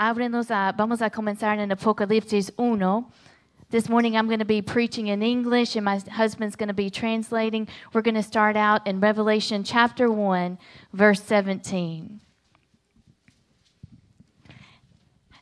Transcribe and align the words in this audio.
Ábrenos 0.00 0.50
a, 0.50 0.72
vamos 0.72 1.02
a 1.02 1.10
comenzar 1.10 1.58
en 1.58 1.70
Apocalipsis 1.70 2.50
1. 2.56 3.04
This 3.68 3.86
morning 3.86 4.16
I'm 4.16 4.28
going 4.28 4.38
to 4.38 4.46
be 4.46 4.62
preaching 4.62 5.08
in 5.08 5.22
English 5.22 5.76
and 5.76 5.84
my 5.84 6.00
husband's 6.10 6.56
going 6.56 6.68
to 6.68 6.74
be 6.74 6.88
translating. 6.88 7.68
We're 7.92 8.00
going 8.00 8.14
to 8.14 8.22
start 8.22 8.56
out 8.56 8.86
in 8.86 8.98
Revelation 8.98 9.62
chapter 9.62 10.10
1, 10.10 10.58
verse 10.94 11.22
17. 11.22 12.18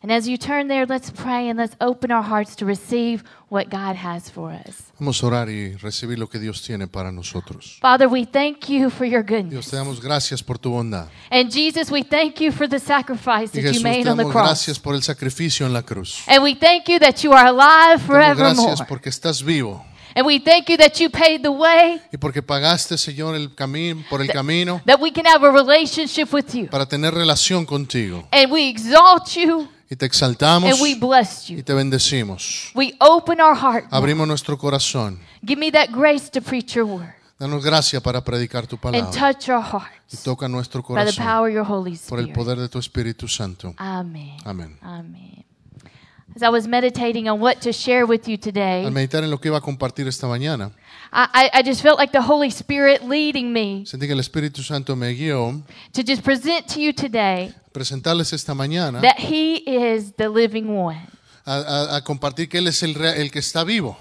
And 0.09 0.17
as 0.17 0.27
you 0.27 0.39
turn 0.39 0.69
there, 0.69 0.87
let's 0.87 1.11
pray 1.11 1.51
and 1.51 1.59
let's 1.59 1.77
open 1.83 2.11
our 2.11 2.23
hearts 2.23 2.57
to 2.57 2.65
receive 2.65 3.23
what 3.51 3.69
God 3.69 3.95
has 3.95 4.31
for 4.31 4.51
us. 4.53 4.85
Vamos 4.99 5.23
a 5.23 5.27
orar 5.27 5.51
y 5.51 5.75
recibir 5.77 6.19
lo 6.19 6.29
que 6.29 6.39
Dios 6.39 6.63
tiene 6.63 6.87
para 6.87 7.13
nosotros. 7.13 7.77
Father, 7.83 8.09
we 8.09 8.25
thank 8.25 8.71
you 8.71 8.89
for 8.89 9.05
your 9.05 9.23
Dios, 9.23 9.43
goodness. 9.43 9.69
te 9.71 9.77
damos 9.77 10.01
gracias 10.01 10.43
por 10.43 10.57
tu 10.57 10.71
bondad. 10.71 11.09
And 11.31 11.53
Jesus, 11.53 11.91
we 11.91 12.03
thank 12.03 12.41
you 12.41 12.53
for 12.53 12.67
the 12.67 12.79
sacrifice 12.79 13.51
Y 13.53 13.61
that 13.61 13.75
you 13.75 13.81
Jesús, 13.81 13.83
te 13.83 13.83
made 13.83 14.09
on 14.09 14.17
the 14.17 14.23
damos 14.23 14.33
cross. 14.33 14.47
gracias 14.47 14.79
por 14.79 14.95
el 14.95 15.03
sacrificio 15.03 15.67
en 15.67 15.75
la 15.75 15.83
cruz. 15.83 16.23
And 16.27 16.43
we 16.43 16.55
thank 16.55 16.89
you 16.89 16.99
that 17.01 17.23
you 17.23 17.35
are 17.35 17.47
alive 17.47 18.01
Te 18.07 18.07
damos 18.15 18.35
forevermore. 18.35 18.55
gracias 18.55 18.89
porque 18.89 19.11
estás 19.11 19.43
vivo 19.43 19.85
And 20.17 20.25
we 20.27 20.41
thank 20.41 20.71
you 20.71 20.79
that 20.79 20.99
you 20.99 21.11
paid 21.11 21.43
the 21.43 21.51
way 21.53 22.01
y 22.11 22.17
porque 22.17 22.41
pagaste, 22.43 22.97
Señor, 22.97 23.35
el 23.35 23.55
camino 23.55 24.03
por 24.09 24.23
el 24.23 24.29
camino 24.29 24.81
that 24.87 24.99
we 24.99 25.13
can 25.13 25.27
have 25.27 25.45
a 25.47 25.53
relationship 25.53 26.33
with 26.33 26.55
you. 26.55 26.67
para 26.71 26.87
tener 26.87 27.13
relación 27.13 27.67
contigo. 27.67 28.27
And 28.33 28.51
we 28.51 28.71
exalt 28.71 29.37
you 29.37 29.69
Y 29.91 29.97
te 29.97 30.05
exaltamos 30.07 30.71
and 30.73 30.81
we 30.83 30.95
bless 30.95 31.49
y 31.51 31.57
you. 31.57 31.63
te 31.63 31.73
bendecimos. 31.73 32.71
We 32.75 32.95
open 33.01 33.41
our 33.41 33.57
heart. 33.57 33.87
Abrimos 33.91 34.27
nuestro 34.29 34.59
corazón. 34.59 35.19
Give 35.43 35.59
me 35.59 35.71
that 35.73 35.89
grace 35.91 36.29
to 36.31 36.41
preach 36.43 36.75
your 36.75 36.85
word 36.87 37.15
Danos 37.39 37.65
gracia 37.65 38.01
para 38.01 38.23
predicar 38.23 38.67
tu 38.67 38.75
and 38.77 38.83
palabra. 38.83 39.11
touch 39.11 39.49
our 39.49 39.61
Y 39.61 39.71
hearts 39.71 40.23
toca 40.25 40.49
nuestro 40.49 40.83
by 40.83 40.87
the 40.89 41.13
corazón 41.13 41.25
power 41.25 41.49
of 41.49 41.55
your 41.55 41.65
Holy 41.65 41.99
por 42.09 42.19
el 42.19 42.27
Spirit. 42.27 42.35
poder 42.35 42.59
de 42.59 42.69
tu 42.69 42.79
Espíritu 42.79 43.29
Santo. 43.29 43.75
Amen. 43.79 44.37
Amén. 44.45 44.77
Amen. 44.83 45.45
As 46.41 46.43
I 46.45 46.51
was 46.51 46.69
meditating 46.69 47.29
on 47.29 47.41
what 47.41 47.61
to 47.63 47.73
share 47.73 48.07
with 48.07 48.29
you 48.29 48.39
today, 48.39 48.85
Al 48.85 48.93
meditar 48.93 49.25
en 49.25 49.31
lo 49.33 49.41
que 49.41 49.49
iba 49.49 49.59
a 49.59 49.61
compartir 49.61 50.07
esta 50.07 50.29
mañana, 50.29 50.71
I, 51.13 51.51
I 51.53 51.63
just 51.65 51.83
felt 51.83 51.99
like 51.99 52.13
the 52.13 52.21
Holy 52.25 52.47
Spirit 52.53 53.03
leading 53.03 53.53
me 53.53 53.83
sentí 53.85 54.07
que 54.07 54.13
el 54.13 54.21
Espíritu 54.21 54.63
Santo 54.63 54.95
me 54.95 55.09
guió 55.15 55.61
to 55.93 56.03
just 56.07 56.23
present 56.23 56.69
to 56.73 56.79
you 56.81 56.93
today 56.93 57.53
a 57.67 57.71
presentarles 57.73 58.33
esta 58.33 58.55
mañana 58.55 59.01
that 59.01 59.17
He 59.19 59.65
is 59.67 60.13
the 60.17 60.29
living 60.29 60.69
one. 60.69 61.01
a, 61.45 61.55
a- 61.57 61.97
a 61.97 62.05
compartir 62.05 62.49
que 62.49 62.59
Él 62.59 62.69
es 62.69 62.85
el, 62.85 62.95
el 63.03 63.33
que 63.33 63.41
está 63.41 63.65
vivo. 63.65 63.99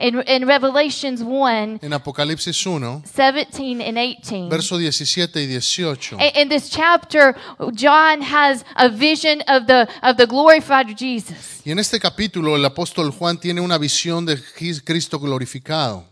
In, 0.00 0.22
in 0.28 0.46
Revelations 0.46 1.22
1, 1.22 1.80
En 1.82 1.92
Apocalipsis 1.92 2.64
1, 2.64 3.02
17 3.04 3.82
and 3.82 3.98
18. 3.98 4.48
verso 4.48 4.78
17 4.78 5.42
y 5.42 5.46
18. 5.46 6.20
In 6.20 6.42
in 6.42 6.48
this 6.48 6.70
chapter, 6.70 7.34
John 7.72 8.22
has 8.22 8.64
a 8.76 8.88
vision 8.88 9.42
of 9.48 9.66
the, 9.66 9.88
of 10.02 10.16
the 10.16 10.26
glorified 10.26 10.96
Jesus. 10.96 11.60
Y 11.64 11.72
en 11.72 11.80
este 11.80 11.98
capítulo 11.98 12.54
el 12.54 12.64
apóstol 12.64 13.10
Juan 13.10 13.38
tiene 13.38 13.60
una 13.60 13.76
visión 13.76 14.24
de 14.24 14.38
Cristo 14.84 15.18
glorificado. 15.18 16.04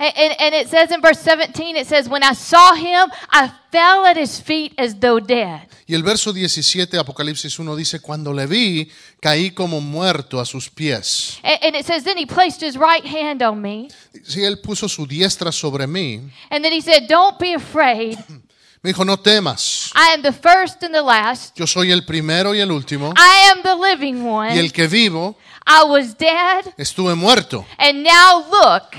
And, 0.00 0.16
and, 0.16 0.34
and 0.40 0.54
it 0.54 0.68
says 0.68 0.90
in 0.90 1.02
verse 1.02 1.20
17, 1.20 1.76
it 1.76 1.86
says, 1.86 2.08
When 2.08 2.22
I 2.22 2.32
saw 2.32 2.74
him, 2.74 3.10
I 3.30 3.52
fell 3.70 4.06
at 4.06 4.16
his 4.16 4.40
feet 4.40 4.72
as 4.78 4.98
though 4.98 5.20
dead. 5.20 5.68
Y 5.86 5.94
el 5.94 6.02
verso 6.02 6.32
17 6.32 6.96
de 6.96 6.98
Apocalipsis 6.98 7.58
1 7.58 7.76
dice, 7.76 8.00
cuando 8.00 8.32
le 8.32 8.46
vi, 8.46 8.90
caí 9.20 9.50
como 9.50 9.78
muerto 9.82 10.40
a 10.40 10.46
sus 10.46 10.70
pies. 10.70 11.38
And, 11.42 11.58
and 11.62 11.76
it 11.76 11.84
says, 11.84 12.02
Then 12.02 12.16
he 12.16 12.24
placed 12.24 12.62
his 12.62 12.78
right 12.78 13.04
hand 13.04 13.42
on 13.42 13.60
me. 13.60 13.88
Si 14.24 14.42
él 14.42 14.58
puso 14.62 14.88
su 14.88 15.06
diestra 15.06 15.52
sobre 15.52 15.86
mí, 15.86 16.30
And 16.50 16.64
then 16.64 16.72
he 16.72 16.80
said, 16.80 17.06
Don't 17.06 17.38
be 17.38 17.52
afraid. 17.52 18.16
me 18.82 18.92
dijo, 18.92 19.04
no 19.04 19.18
temas, 19.18 19.92
I 19.94 20.14
am 20.14 20.22
the 20.22 20.32
first 20.32 20.82
and 20.82 20.94
the 20.94 21.02
last. 21.02 21.54
yo 21.58 21.66
soy 21.66 21.92
el 21.92 22.06
primero 22.06 22.54
y 22.54 22.60
el 22.60 22.72
último, 22.72 23.12
I 23.18 23.50
am 23.50 23.62
the 23.62 23.74
living 23.74 24.22
y 24.22 24.26
one. 24.26 24.58
el 24.58 24.72
que 24.72 24.86
vivo, 24.86 25.36
I 25.66 25.84
was 25.84 26.16
dead. 26.16 26.72
estuve 26.78 27.14
muerto. 27.14 27.66
And 27.76 28.02
now 28.02 28.46
look. 28.50 28.96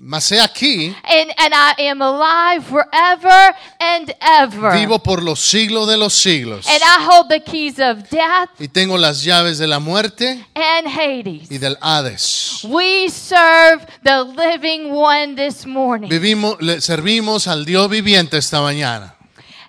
Mas 0.00 0.30
aquí, 0.32 0.94
And, 1.04 1.30
and 1.38 1.54
I 1.54 1.88
am 1.88 2.02
alive 2.02 2.64
forever 2.64 3.54
and 3.78 4.14
ever. 4.20 4.72
vivo 4.72 4.98
por 4.98 5.22
los 5.22 5.40
siglos 5.40 5.88
de 5.88 5.96
los 5.96 6.14
siglos. 6.14 6.66
And 6.66 6.80
I 6.82 7.04
hold 7.04 7.28
the 7.28 7.40
keys 7.40 7.78
of 7.78 8.08
death 8.10 8.50
Y 8.58 8.68
tengo 8.68 8.96
las 8.98 9.22
llaves 9.24 9.58
de 9.58 9.66
la 9.66 9.78
muerte 9.78 10.44
and 10.54 10.86
Hades. 10.88 11.50
y 11.50 11.58
del 11.58 11.76
Hades. 11.80 12.64
We 12.64 13.08
serve 13.08 13.86
the 14.02 14.22
living 14.24 14.92
one 14.92 15.34
this 15.36 15.66
morning. 15.66 16.08
Vivimos, 16.08 16.60
le 16.60 16.80
servimos 16.80 17.46
al 17.46 17.64
Dios 17.64 17.88
viviente 17.88 18.36
esta 18.38 18.60
mañana. 18.60 19.14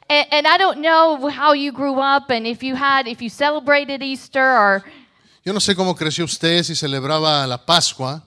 And, 0.09 0.27
and 0.31 0.47
I 0.47 0.57
don't 0.57 0.79
know 0.81 1.29
how 1.29 1.53
you 1.53 1.71
grew 1.71 1.99
up 1.99 2.29
and 2.31 2.45
if 2.45 2.61
you 2.63 2.75
had, 2.75 3.07
if 3.07 3.21
you 3.21 3.29
celebrated 3.29 4.01
Easter 4.03 4.41
or 4.43 4.83
Yo 5.43 5.53
no 5.53 5.59
sé 5.59 5.75
cómo 5.75 5.95
creció 5.95 6.25
usted, 6.25 6.63
si 6.63 6.75
celebraba 6.75 7.47
la 7.47 7.65
Pascua 7.65 8.21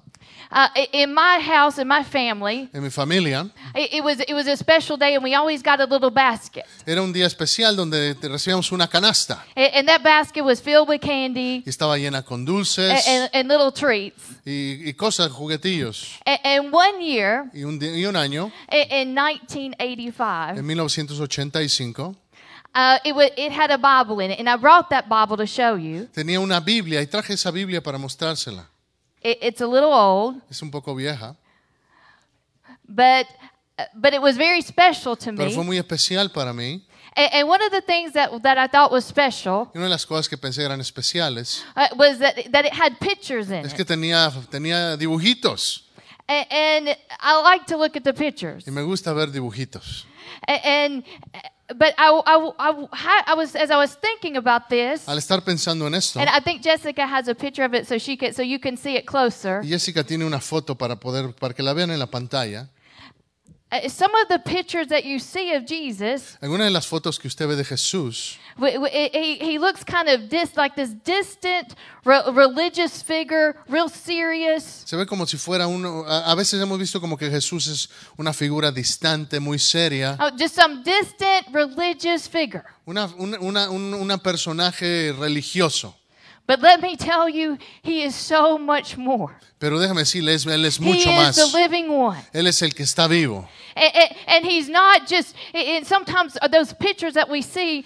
uh, 0.55 0.69
in 0.93 1.13
my 1.13 1.41
house, 1.41 1.79
in 1.81 1.89
my 1.89 2.05
family, 2.05 2.69
en 2.73 2.83
mi 2.83 2.89
familia. 2.91 3.51
it, 3.75 3.95
it 3.95 4.05
was 4.05 4.21
it 4.21 4.33
was 4.35 4.47
a 4.47 4.57
special 4.57 4.97
day 4.97 5.15
and 5.15 5.25
we 5.25 5.35
always 5.35 5.63
got 5.63 5.81
a 5.81 5.85
little 5.87 6.11
basket. 6.11 6.65
Era 6.87 7.03
un 7.03 7.13
día 7.13 7.27
especial 7.27 7.75
donde 7.75 8.15
recibíamos 8.23 8.71
una 8.73 8.87
canasta 8.87 9.45
And, 9.57 9.71
and 9.75 9.89
that 9.89 10.03
basket 10.05 10.43
was 10.45 10.61
filled 10.61 10.89
with 10.89 11.01
candy 11.01 11.63
y 11.67 11.69
estaba 11.71 11.99
llena 11.99 12.23
con 12.25 12.41
and, 12.41 12.47
dulces 12.47 13.07
and, 13.09 13.29
and 13.35 13.49
little 13.49 13.73
treats. 13.73 14.23
y, 14.47 14.83
y 14.87 14.93
cosas, 14.95 15.31
juguetillos. 15.33 16.21
And, 16.25 16.39
and 16.45 16.73
one 16.73 17.03
year, 17.05 17.51
Y 17.53 17.65
un, 17.65 17.79
di- 17.79 17.89
y 18.01 18.05
un 18.07 18.15
año, 18.15 18.53
in 18.71 19.13
1985, 19.15 20.57
en 20.59 20.67
1985, 20.67 22.15
uh, 22.75 22.99
it, 23.05 23.15
was, 23.15 23.31
it 23.37 23.53
had 23.53 23.71
a 23.71 23.79
Bible 23.79 24.21
in 24.21 24.31
it. 24.31 24.39
And 24.39 24.49
I 24.49 24.57
brought 24.57 24.91
that 24.91 25.09
Bible 25.09 25.37
to 25.39 25.47
show 25.47 25.75
you. 25.77 26.09
tenía 26.15 26.39
una 26.41 26.61
Biblia 26.61 27.01
y 27.01 27.07
traje 27.07 27.35
esa 27.35 27.51
Biblia 27.51 27.83
para 27.83 27.99
mostrársela. 27.99 28.69
It, 29.25 29.39
it's 29.41 29.61
a 29.63 29.67
little 29.67 29.93
old, 29.93 30.37
Es 30.51 30.63
un 30.63 30.71
poco 30.71 30.95
vieja, 30.95 31.35
but, 32.87 33.27
but 33.95 34.13
it 34.13 34.21
was 34.21 34.37
very 34.37 34.61
special 34.61 35.17
to 35.17 35.33
pero 35.33 35.51
fue 35.51 35.63
me. 35.65 35.71
muy 35.71 35.79
especial 35.79 36.29
para 36.31 36.53
mí. 36.53 36.83
And, 37.17 37.31
and 37.33 37.49
one 37.49 37.63
of 37.63 37.71
the 37.73 37.81
things 37.81 38.13
that, 38.13 38.31
that 38.43 38.59
I 38.59 38.67
thought 38.67 38.91
was 38.93 39.05
special 39.07 39.71
Y 39.75 39.79
una 39.79 39.85
de 39.87 39.91
las 39.91 40.05
cosas 40.05 40.29
que 40.29 40.37
pensé 40.37 40.63
eran 40.65 40.81
especiales 40.81 41.63
uh, 41.77 41.87
was 41.97 42.19
that, 42.19 42.35
that 42.53 42.65
it 42.67 42.73
had 42.73 42.99
pictures 43.01 43.51
in 43.51 43.65
es 43.65 43.73
que 43.73 43.83
it. 43.83 43.89
tenía, 43.89 44.31
tenía 44.51 44.97
dibujitos. 44.99 45.83
And, 46.29 46.47
and 46.51 46.97
I 47.21 47.41
like 47.43 47.67
to 47.67 47.77
look 47.77 47.97
at 47.97 48.03
the 48.05 48.13
pictures. 48.15 48.65
Y 48.67 48.73
me 48.73 48.83
gusta 48.83 49.13
ver 49.15 49.29
dibujitos. 49.29 50.05
And, 50.47 50.61
and 50.65 51.05
but 51.69 51.95
I, 51.97 52.11
I, 52.27 52.53
I, 52.59 53.23
I 53.29 53.35
was 53.35 53.57
as 53.57 53.71
I 53.71 53.77
was 53.77 53.95
thinking 53.97 54.37
about 54.37 54.69
this, 54.69 55.09
Al 55.09 55.19
estar 55.19 55.43
pensando 55.43 55.87
en 55.87 55.95
esto, 55.95 56.21
and 56.21 56.29
I 56.29 56.41
think 56.41 56.63
Jessica 56.63 57.07
has 57.07 57.29
a 57.29 57.35
picture 57.35 57.65
of 57.65 57.75
it 57.75 57.87
so 57.87 57.99
she 57.99 58.17
can 58.17 58.33
so 58.35 58.43
you 58.43 58.59
can 58.59 58.77
see 58.77 58.97
it 58.97 59.07
closer. 59.07 59.63
Jessica 59.63 60.05
tiene 60.05 60.25
una 60.25 60.41
foto 60.41 60.77
para 60.77 60.97
poder 60.97 61.35
para 61.35 61.55
que 61.55 61.63
la 61.63 61.73
vean 61.73 61.91
en 61.91 61.99
la 61.99 62.07
pantalla. 62.07 62.69
Uh, 63.75 63.89
some 63.89 64.13
of 64.23 64.29
the 64.29 64.39
pictures 64.39 64.87
that 64.87 65.05
you 65.05 65.19
see 65.19 65.53
of 65.53 65.65
Jesus, 65.67 66.39
Algunas 66.41 66.67
de 66.69 66.71
las 66.71 66.87
fotos 66.87 67.19
que 67.19 67.27
usted 67.27 67.49
ve 67.49 67.57
de 67.57 67.65
Jesús, 67.65 68.39
he, 68.57 69.39
he 69.41 69.59
looks 69.59 69.83
kind 69.83 70.09
of 70.09 70.31
like 70.57 70.77
this 70.77 70.91
distant 71.05 71.75
re- 72.05 72.23
religious 72.33 73.03
figure, 73.03 73.57
real 73.69 73.89
serious. 73.89 74.85
se 74.87 74.97
ve 74.97 75.07
como 75.07 75.25
si 75.27 75.37
fuera 75.39 75.67
uno. 75.67 76.05
A 76.07 76.31
a 76.31 76.35
veces 76.37 76.61
hemos 76.63 76.79
visto 76.79 77.01
como 77.01 77.17
que 77.17 77.29
Jesús 77.31 77.67
es 77.67 77.89
una 78.17 78.33
figura 78.33 78.71
distante, 78.71 79.41
muy 79.41 79.59
seria, 79.59 80.17
Oh, 80.21 80.31
just 80.39 80.55
some 80.55 80.85
distant 80.85 81.49
religious 81.53 82.29
figure. 82.29 82.63
una, 82.87 83.07
una, 83.19 83.39
una- 83.41 83.71
un 83.71 83.93
una 83.95 84.19
personaje 84.19 85.13
religioso. 85.19 85.97
But 86.47 86.61
let 86.61 86.83
me 86.83 86.95
tell 86.97 87.27
you, 87.29 87.57
he 87.83 88.03
is 88.03 88.15
so 88.15 88.59
much 88.59 88.99
more. 88.99 89.35
Pero 89.59 89.79
déjame 89.79 90.01
decirle, 90.01 90.35
él 90.35 90.65
es 90.67 90.77
He 90.79 90.83
mucho 90.85 91.09
is 91.11 91.17
más. 91.17 91.37
the 91.37 91.47
living 91.59 91.89
one. 91.89 92.19
Él 92.35 92.47
es 92.47 92.61
el 92.61 92.73
que 92.75 92.85
está 92.85 93.09
vivo. 93.09 93.49
And, 93.75 93.93
and, 93.95 94.17
and 94.27 94.45
he's 94.47 94.69
not 94.69 95.09
just, 95.09 95.35
and 95.55 95.87
sometimes 95.87 96.37
those 96.53 96.75
pictures 96.75 97.15
that 97.15 97.31
we 97.31 97.41
see 97.41 97.85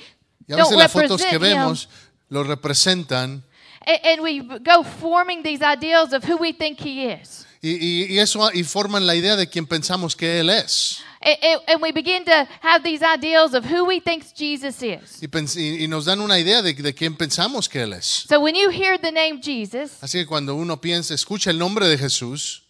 Y 0.48 0.54
a 0.54 0.56
don't 0.56 0.70
veces 0.70 0.76
las 0.78 0.92
fotos 0.92 1.22
que 1.22 1.36
him. 1.36 1.40
vemos 1.42 1.88
lo 2.30 2.42
representan 2.42 3.42
And, 3.86 4.00
and 4.04 4.22
we 4.22 4.40
go 4.40 4.82
forming 4.82 5.42
these 5.44 5.62
ideals 5.62 6.12
of 6.12 6.24
who 6.24 6.36
we 6.36 6.52
think 6.52 6.80
he 6.80 7.06
is. 7.06 7.46
y, 7.62 7.70
y- 7.70 8.06
y 8.10 8.18
eso 8.18 8.40
y 8.52 8.64
forman 8.64 9.06
la 9.06 9.14
idea 9.14 9.36
de 9.36 9.46
quien 9.48 9.66
pensamos 9.66 10.16
que 10.16 10.40
Él 10.40 10.50
es. 10.50 11.00
And, 11.20 11.60
and- 11.66 11.82
we 11.82 11.90
begin 11.92 12.24
to 12.26 12.48
have 12.62 12.82
these 12.84 13.02
ideals 13.02 13.52
of 13.54 13.64
who 13.64 13.84
we 13.84 14.00
think 14.00 14.24
Jesus 14.36 14.82
is. 14.82 15.20
Y, 15.22 15.26
y- 15.56 15.84
y 15.84 15.88
nos 15.88 16.04
dan 16.04 16.20
una 16.20 16.38
idea 16.38 16.62
de, 16.62 16.72
de 16.74 16.94
quién 16.94 17.16
pensamos 17.16 17.68
que 17.68 17.82
Él 17.82 17.92
es. 17.94 18.24
So 18.28 18.40
when 18.40 18.54
you 18.54 18.70
hear 18.70 18.96
the 18.98 19.10
name 19.10 19.40
Jesus, 19.42 19.98
Así 20.00 20.18
que 20.18 20.26
cuando 20.26 20.54
uno 20.54 20.80
piensa, 20.80 21.14
escucha 21.14 21.50
el 21.50 21.58
nombre 21.58 21.88
de 21.88 21.98
Jesús, 21.98 22.62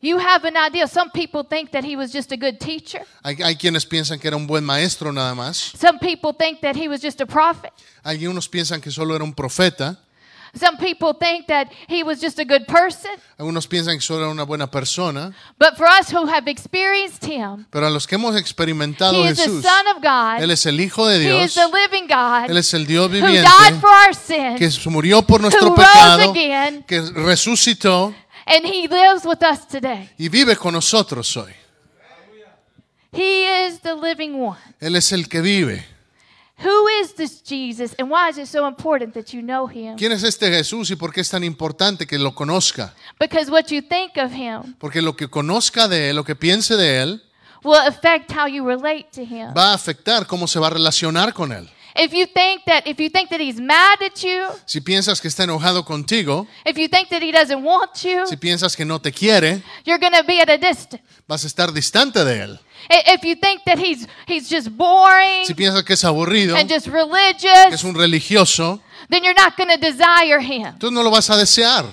you 0.00 0.18
have 0.18 0.44
an 0.44 0.56
idea. 0.56 0.88
Some 0.88 1.10
people 1.12 1.44
think 1.44 1.70
that 1.70 1.84
he 1.84 1.94
was 1.96 2.12
just 2.12 2.32
a 2.32 2.36
good 2.36 2.58
teacher. 2.58 3.02
hay, 3.22 3.36
hay 3.40 3.54
quienes 3.54 3.86
piensan 3.86 4.18
que 4.18 4.26
era 4.28 4.36
un 4.36 4.46
buen 4.48 4.64
maestro 4.64 5.12
nada 5.12 5.34
más. 5.36 5.72
Some 5.78 5.98
people 6.00 6.32
think 6.32 6.60
that 6.60 6.74
he 6.76 6.88
was 6.88 7.00
just 7.00 7.20
a 7.20 7.26
prophet. 7.26 7.72
Algunos 8.02 8.48
piensan 8.48 8.80
que 8.80 8.90
solo 8.90 9.14
era 9.14 9.22
un 9.22 9.32
profeta. 9.32 10.00
Some 10.54 10.76
people 10.76 11.14
think 11.14 11.46
that 11.46 11.68
he 11.88 12.02
was 12.02 12.20
just 12.20 12.38
a 12.38 12.44
good 12.44 12.66
person, 12.66 13.10
Algunos 13.38 13.66
piensan 13.66 13.94
que 13.96 14.02
solo 14.02 14.20
era 14.20 14.30
una 14.30 14.44
buena 14.44 14.70
persona, 14.70 15.32
but 15.58 15.78
for 15.78 15.86
us 15.86 16.12
who 16.12 16.26
have 16.26 16.46
experienced 16.46 17.24
him, 17.24 17.66
pero 17.70 17.86
a 17.86 17.90
los 17.90 18.06
que 18.06 18.16
hemos 18.16 18.36
experimentado 18.36 19.24
he 19.24 19.30
is 19.30 19.38
the 19.38 19.62
Son 19.62 19.86
of 19.96 20.02
God. 20.02 20.42
Él 20.42 20.50
es 20.50 20.66
el 20.66 20.78
Hijo 20.78 21.06
de 21.06 21.16
He 21.16 21.44
is 21.44 21.54
Dios, 21.54 21.54
the 21.54 21.74
living 21.74 22.06
God 22.06 22.50
Él 22.50 22.58
es 22.58 22.74
el 22.74 22.86
Dios 22.86 23.06
who 23.06 23.14
viviente, 23.14 23.48
died 23.48 23.80
for 23.80 23.88
our 23.88 24.14
sins, 24.14 24.58
que 24.58 24.90
murió 24.90 25.22
por 25.22 25.40
nuestro 25.40 25.70
who 25.70 25.76
rose 25.76 25.88
pecado, 25.88 26.30
again, 26.30 26.82
que 26.82 27.00
resucitó 27.00 28.14
and 28.46 28.66
he 28.66 28.86
lives 28.88 29.24
with 29.24 29.42
us 29.42 29.66
today. 29.66 30.10
y 30.18 30.28
vive 30.28 30.54
con 30.56 30.74
nosotros 30.74 31.34
hoy. 31.34 31.52
He 33.10 33.66
is 33.66 33.80
the 33.80 33.94
living 33.94 34.34
one. 34.34 34.58
Él 34.80 34.96
es 34.96 35.12
el 35.12 35.28
que 35.28 35.40
vive. 35.40 35.91
Who 36.64 36.88
is 37.02 37.14
this 37.14 37.42
Jesus, 37.42 37.94
and 37.98 38.08
why 38.10 38.30
is 38.30 38.38
it 38.38 38.46
so 38.46 38.68
important 38.68 39.14
that 39.14 39.32
you 39.32 39.42
know 39.42 39.66
him? 39.68 39.96
¿Quién 39.96 40.12
es 40.12 40.22
este 40.22 40.48
Jesús 40.48 40.90
y 40.90 40.96
por 40.96 41.12
qué 41.12 41.20
es 41.20 41.28
tan 41.30 41.42
importante 41.42 42.06
que 42.06 42.18
lo 42.18 42.34
conozca? 42.34 42.94
Because 43.18 43.50
what 43.50 43.66
you 43.70 43.82
think 43.82 44.16
of 44.16 44.32
him 44.32 44.74
Porque 44.78 45.02
lo 45.02 45.16
que 45.16 45.28
conozca 45.28 45.88
de 45.88 46.10
Él, 46.10 46.16
lo 46.16 46.24
que 46.24 46.36
piense 46.36 46.76
de 46.76 47.02
Él, 47.02 47.22
will 47.64 47.80
affect 47.86 48.30
how 48.32 48.46
you 48.46 48.64
relate 48.64 49.08
to 49.12 49.22
him. 49.22 49.52
va 49.56 49.70
a 49.72 49.74
afectar 49.74 50.26
cómo 50.26 50.46
se 50.46 50.58
va 50.60 50.68
a 50.68 50.70
relacionar 50.70 51.32
con 51.32 51.50
Él. 51.52 51.68
If 51.94 52.12
you 52.14 52.26
think 52.26 52.64
that 52.64 52.86
if 52.86 52.98
you 52.98 53.10
think 53.10 53.28
that 53.28 53.38
he's 53.40 53.60
mad 53.60 53.98
at 54.00 54.16
you, 54.22 54.46
Si 54.64 54.80
piensas 54.80 55.20
que 55.20 55.28
está 55.28 55.44
enojado 55.44 55.84
contigo, 55.84 56.46
if 56.64 56.78
you 56.78 56.88
think 56.88 57.10
that 57.10 57.20
he 57.22 57.30
doesn't 57.32 57.62
want 57.62 58.02
you, 58.02 58.26
si 58.26 58.36
piensas 58.36 58.74
que 58.76 58.84
no 58.86 58.98
te 59.00 59.12
quiere, 59.12 59.62
you're 59.84 59.98
going 59.98 60.14
to 60.14 60.24
be 60.26 60.40
at 60.40 60.48
a 60.48 60.56
distance. 60.56 61.02
vas 61.28 61.44
a 61.44 61.46
estar 61.48 61.70
distante 61.72 62.24
de 62.24 62.44
Él. 62.44 62.60
If 62.88 63.24
you 63.24 63.36
think 63.36 63.62
that 63.64 63.78
he's 63.78 64.06
he's 64.26 64.48
just 64.48 64.68
boring 64.70 65.46
Si 65.46 65.54
piensas 65.54 65.84
que 65.84 65.94
es 65.94 66.04
aburrido, 66.04 66.56
and 66.56 66.68
just 66.68 66.86
que 66.86 66.92
religious, 66.92 67.72
es 67.72 67.84
un 67.84 67.94
religioso, 67.94 68.80
then 69.08 69.22
you're 69.22 69.34
not 69.40 69.56
going 69.56 69.68
to 69.68 69.76
desire 69.76 70.40
him. 70.40 70.78
tú 70.78 70.90
no 70.90 71.02
lo 71.02 71.10
vas 71.10 71.30
a 71.30 71.36
desear. 71.36 71.84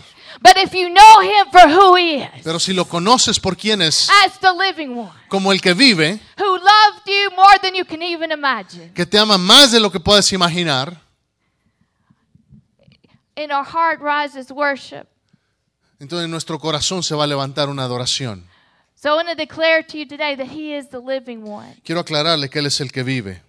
But 0.42 0.56
if 0.56 0.74
you 0.74 0.90
know 0.90 1.22
him 1.22 1.52
for 1.52 1.68
who 1.70 1.98
he 1.98 2.24
is, 2.24 2.44
Pero 2.44 2.60
si 2.60 2.72
lo 2.74 2.86
conoces 2.86 3.40
por 3.40 3.58
quién 3.58 3.82
es, 3.82 4.10
as 4.26 4.40
the 4.40 4.54
living 4.54 4.96
one, 4.98 5.12
como 5.28 5.52
el 5.52 5.60
que 5.60 5.74
vive, 5.74 6.20
who 6.38 6.54
loved 6.54 7.06
you 7.06 7.30
more 7.36 7.60
than 7.62 7.76
you 7.76 7.84
can 7.86 8.02
even 8.02 8.32
imagine, 8.32 8.94
que 8.94 9.06
te 9.06 9.18
ama 9.18 9.38
más 9.38 9.72
de 9.72 9.80
lo 9.80 9.92
que 9.92 10.00
puedes 10.00 10.32
imaginar, 10.32 11.02
in 13.36 13.52
our 13.52 13.66
heart 13.66 14.00
rises 14.02 14.50
worship. 14.50 15.08
entonces 16.00 16.26
en 16.26 16.32
nuestro 16.32 16.58
corazón 16.58 17.04
se 17.04 17.16
va 17.16 17.26
a 17.26 17.28
levantar 17.28 17.70
una 17.70 17.84
adoración. 17.84 18.49
So 19.02 19.12
I 19.12 19.16
want 19.16 19.30
to 19.30 19.36
declare 19.36 19.82
to 19.82 19.98
you 19.98 20.06
today 20.06 20.36
that 20.36 20.48
he 20.48 20.76
is 20.76 20.90
the 20.90 21.00
living 21.00 21.44
one. 21.44 21.74
Quiero 21.86 22.02
aclararle 22.02 22.50
que 22.50 22.60
Él 22.60 22.66
es 22.66 22.82
el 22.82 22.90
que 22.90 23.02
vive. 23.02 23.42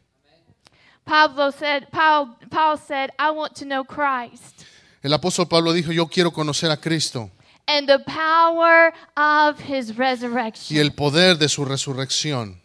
Pablo 1.05 1.51
said, 1.51 1.89
Paul, 1.91 2.37
Paul 2.51 2.79
said, 2.79 3.11
I 3.19 3.33
want 3.33 3.57
to 3.57 3.65
know 3.65 3.83
Christ 3.83 4.65
El 5.03 5.13
apóstol 5.13 5.49
Pablo 5.49 5.73
dijo, 5.73 5.93
yo 5.93 6.07
quiero 6.07 6.31
conocer 6.31 6.71
a 6.71 6.77
Cristo 6.77 7.31
and 7.67 7.89
the 7.89 7.99
power 8.01 8.93
of 9.17 9.59
his 9.61 9.91
y 9.91 9.95
resurrection. 9.97 10.79
el 10.79 10.93
poder 10.93 11.37
de 11.39 11.49
su 11.49 11.65
resurrección. 11.65 12.61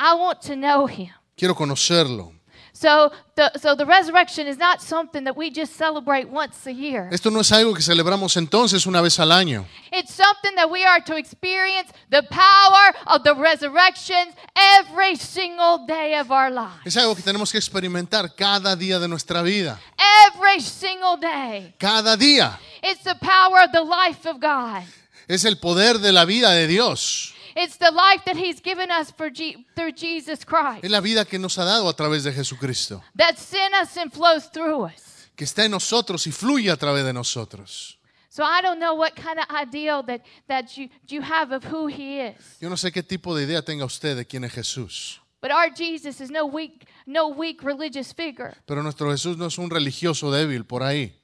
I 0.00 0.14
want 0.14 0.40
to 0.42 0.56
know 0.56 0.86
him. 0.86 1.10
Quiero 1.36 1.54
conocerlo. 1.54 2.32
So 2.76 3.12
the, 3.36 3.52
so 3.56 3.76
the 3.76 3.86
resurrection 3.86 4.48
is 4.48 4.58
not 4.58 4.82
something 4.82 5.22
that 5.24 5.36
we 5.36 5.48
just 5.48 5.76
celebrate 5.76 6.28
once 6.28 6.66
a 6.66 6.72
year. 6.72 7.08
Esto 7.12 7.30
no 7.30 7.38
es 7.38 7.52
algo 7.52 7.72
que 7.72 7.82
celebramos 7.82 8.36
entonces 8.36 8.84
una 8.84 9.00
vez 9.00 9.20
al 9.20 9.30
año. 9.30 9.64
It's 9.92 10.12
something 10.12 10.56
that 10.56 10.68
we 10.68 10.84
are 10.84 11.00
to 11.02 11.16
experience 11.16 11.92
the 12.10 12.24
power 12.24 12.92
of 13.06 13.22
the 13.22 13.36
resurrection 13.36 14.34
every 14.56 15.14
single 15.14 15.86
day 15.86 16.18
of 16.18 16.32
our 16.32 16.50
lives. 16.50 16.84
Es 16.84 16.96
algo 16.96 17.14
que 17.14 17.22
tenemos 17.22 17.52
que 17.52 17.58
experimentar 17.58 18.34
cada 18.34 18.74
día 18.74 18.98
de 18.98 19.06
nuestra 19.06 19.42
vida. 19.42 19.78
Every 20.26 20.60
single 20.60 21.16
day. 21.16 21.74
Cada 21.78 22.16
día. 22.16 22.58
It's 22.82 23.04
the 23.04 23.14
power 23.20 23.62
of 23.64 23.70
the 23.70 23.84
life 23.84 24.28
of 24.28 24.40
God. 24.40 24.82
Es 25.28 25.44
el 25.44 25.58
poder 25.58 26.00
de 26.00 26.10
la 26.10 26.24
vida 26.24 26.50
de 26.50 26.66
Dios. 26.66 27.33
It's 27.56 27.76
the 27.78 27.90
life 27.90 28.24
that 28.26 28.36
He's 28.36 28.60
given 28.60 28.90
us 28.90 29.10
for 29.12 29.30
Je- 29.30 29.64
through 29.76 29.92
Jesus 29.92 30.44
Christ. 30.44 30.84
Es 30.84 30.90
la 30.90 31.00
vida 31.00 31.24
que 31.24 31.38
nos 31.38 31.56
ha 31.58 31.64
dado 31.64 31.88
a 31.88 31.94
través 31.94 32.24
de 32.24 32.32
Jesucristo. 32.32 33.02
That's 33.16 33.52
in 33.52 33.72
us 33.80 33.96
and 33.96 34.12
flows 34.12 34.50
through 34.50 34.84
us. 34.86 35.30
Que 35.36 35.44
está 35.44 35.64
en 35.64 35.70
nosotros 35.72 36.26
y 36.26 36.32
fluye 36.32 36.70
a 36.70 36.76
través 36.76 37.04
de 37.04 37.12
nosotros. 37.12 37.98
So 38.28 38.42
I 38.42 38.60
don't 38.62 38.80
know 38.80 38.94
what 38.94 39.14
kind 39.14 39.38
of 39.38 39.46
ideal 39.50 40.02
that, 40.06 40.22
that 40.48 40.76
you, 40.76 40.88
you 41.08 41.22
have 41.22 41.52
of 41.52 41.62
who 41.64 41.86
He 41.86 42.20
is. 42.20 42.58
Yo 42.60 42.68
no 42.68 42.76
sé 42.76 42.90
qué 42.92 43.02
tipo 43.02 43.34
de 43.36 43.44
idea 43.44 43.62
tenga 43.62 43.84
usted 43.84 44.16
de 44.16 44.24
quién 44.24 44.44
es 44.44 44.52
Jesús. 44.52 45.20
But 45.40 45.52
our 45.52 45.70
Jesus 45.70 46.20
is 46.20 46.30
no 46.30 46.46
weak, 46.46 46.86
no 47.06 47.28
weak 47.28 47.62
religious 47.62 48.12
figure. 48.12 48.54
Pero 48.66 48.82
nuestro 48.82 49.10
Jesús 49.10 49.36
no 49.36 49.46
es 49.46 49.58
un 49.58 49.70
religioso 49.70 50.32
débil 50.32 50.64
por 50.64 50.82
ahí. 50.82 51.14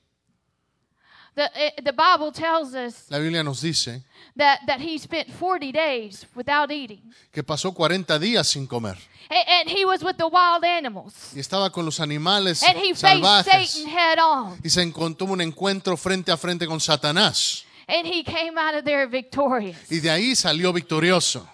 The, 1.40 1.82
the 1.84 1.92
Bible 1.92 2.32
tells 2.32 2.74
us 2.74 3.06
La 3.08 3.18
Biblia 3.18 3.42
nos 3.42 3.62
dice 3.62 4.02
that, 4.36 4.60
that 4.66 4.78
He 4.80 4.98
spent 4.98 5.30
40 5.30 5.72
days 5.72 6.26
without 6.34 6.70
eating. 6.70 7.00
que 7.32 7.42
pasó 7.42 7.72
40 7.72 8.18
días 8.18 8.46
sin 8.46 8.66
comer. 8.66 8.98
And, 9.30 9.48
and 9.48 9.70
He 9.70 9.86
was 9.86 10.02
with 10.02 10.16
the 10.18 10.26
wild 10.28 10.64
animals. 10.64 11.32
Y 11.34 11.40
estaba 11.40 11.70
con 11.70 11.86
los 11.86 11.98
animales 12.00 12.62
And 12.62 12.76
He 12.76 12.92
faced 12.92 13.00
salvajes. 13.00 13.70
Satan 13.70 13.88
head 13.90 14.18
on. 14.18 14.58
Y 14.62 14.68
se 14.68 14.82
encontró 14.82 15.28
un 15.28 15.40
encuentro 15.40 15.96
frente 15.96 16.30
a 16.30 16.36
frente 16.36 16.66
con 16.66 16.78
Satanás. 16.78 17.64
And 17.88 18.06
He 18.06 18.22
came 18.22 18.58
out 18.58 18.74
of 18.74 18.84
there 18.84 19.06
victorious. 19.06 19.90
Y 19.90 20.00
de 20.00 20.10
ahí 20.10 20.34
salió 20.36 20.72
victorioso. 20.74 21.48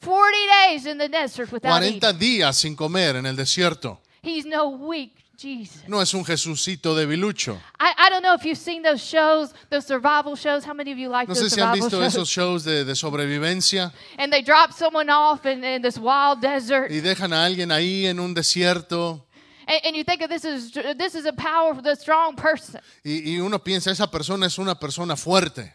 40 0.00 0.36
days 0.68 0.86
in 0.86 0.98
the 0.98 1.08
desert 1.08 1.52
without 1.52 1.80
40 1.80 1.86
eating. 2.08 2.18
días 2.18 2.56
sin 2.58 2.74
comer 2.74 3.16
en 3.16 3.26
el 3.26 3.36
desierto. 3.36 4.00
He's 4.22 4.44
no 4.44 4.68
weak 4.70 5.23
Jesus. 5.36 5.82
No 5.88 6.00
es 6.00 6.12
un 6.14 6.24
Jesucito 6.24 6.94
debilucho. 6.94 7.60
I, 7.80 7.92
I 8.06 8.10
don't 8.10 8.22
know 8.22 8.34
if 8.34 8.44
you've 8.44 8.58
seen 8.58 8.82
those 8.82 9.00
shows, 9.02 9.52
those 9.70 9.86
survival 9.86 10.36
shows. 10.36 10.64
How 10.64 10.74
many 10.74 10.92
of 10.92 10.98
you 10.98 11.08
like 11.08 11.28
No 11.28 11.34
those 11.34 11.50
sé 11.50 11.54
si 11.54 11.60
han 11.60 11.72
visto 11.74 11.90
shows? 12.00 12.14
esos 12.14 12.28
shows 12.28 12.64
de, 12.64 12.84
de 12.84 12.94
sobrevivencia 12.94 13.92
And 14.18 14.32
they 14.32 14.42
drop 14.42 14.72
someone 14.72 15.10
off 15.10 15.44
in, 15.46 15.64
in 15.64 15.82
this 15.82 15.98
wild 15.98 16.40
desert. 16.40 16.90
y 16.90 17.00
dejan 17.00 17.32
a 17.32 17.44
alguien 17.44 17.70
ahí 17.72 18.06
en 18.06 18.20
un 18.20 18.34
desierto 18.34 19.26
And, 19.66 19.80
and 19.86 19.96
you 19.96 20.04
think 20.04 20.20
of 20.22 20.28
this 20.28 20.44
as 20.44 20.70
this 20.98 21.14
is 21.14 21.24
a 21.26 21.32
powerful, 21.32 21.82
the 21.82 21.96
strong 21.96 22.36
person. 22.36 22.80
y, 23.02 23.38
uno 23.38 23.58
piensa, 23.58 23.90
esa 23.90 24.10
persona 24.10 24.46
es 24.46 24.58
una 24.58 24.74
persona 24.78 25.16
fuerte. 25.16 25.72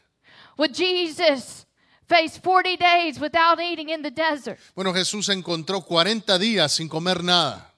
Would 0.57 0.73
Jesus 0.75 1.65
face 2.07 2.37
40 2.37 2.75
days 2.77 3.19
without 3.19 3.59
eating 3.59 3.89
in 3.89 4.01
the 4.03 4.11
desert? 4.11 4.59
Bueno, 4.75 4.93
Jesús 4.93 5.29
encontró 5.29 5.81
40 5.81 6.37
días 6.37 6.71
sin 6.73 6.87
comer 6.87 7.23
nada. 7.23 7.68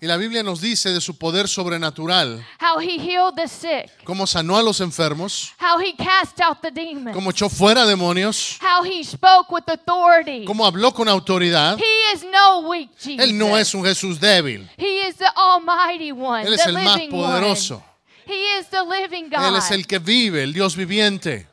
Y 0.00 0.06
la 0.06 0.16
Biblia 0.16 0.42
nos 0.42 0.60
dice 0.60 0.90
de 0.90 1.00
su 1.00 1.16
poder 1.16 1.48
sobrenatural, 1.48 2.44
how 2.60 2.78
he 2.78 2.98
healed 2.98 3.34
the 3.36 3.48
sick, 3.48 3.90
cómo 4.04 4.26
sanó 4.26 4.56
a 4.56 4.62
los 4.62 4.80
enfermos, 4.80 5.52
how 5.60 5.78
he 5.80 5.94
cast 5.96 6.40
out 6.40 6.58
the 6.60 6.70
demons, 6.70 7.14
cómo 7.14 7.30
echó 7.30 7.48
fuera 7.48 7.86
demonios, 7.86 8.58
how 8.60 8.84
he 8.84 9.02
spoke 9.04 9.50
with 9.50 9.64
authority. 9.68 10.44
cómo 10.44 10.66
habló 10.66 10.92
con 10.92 11.08
autoridad. 11.08 11.78
He 11.78 12.14
is 12.14 12.24
no 12.24 12.68
weak 12.68 12.90
Jesus. 12.98 13.24
Él 13.24 13.38
no 13.38 13.56
es 13.56 13.74
un 13.74 13.84
Jesús 13.84 14.18
débil, 14.20 14.68
He 14.76 15.08
is 15.08 15.16
the 15.16 15.30
Almighty 15.36 16.12
One, 16.12 16.46
Él 16.46 16.54
es 16.54 16.64
the 16.64 16.70
el 16.70 16.74
más 16.74 17.00
poderoso. 17.10 17.76
one. 17.76 17.92
He 18.24 18.58
is 18.58 18.68
the 18.68 18.82
living 18.84 19.28
God. 19.28 19.48
Él 19.48 19.56
es 19.56 19.70
el 19.70 19.86
que 19.86 19.98
vive, 19.98 20.44
el 20.44 20.52
Dios 20.52 20.76
viviente. 20.76 21.48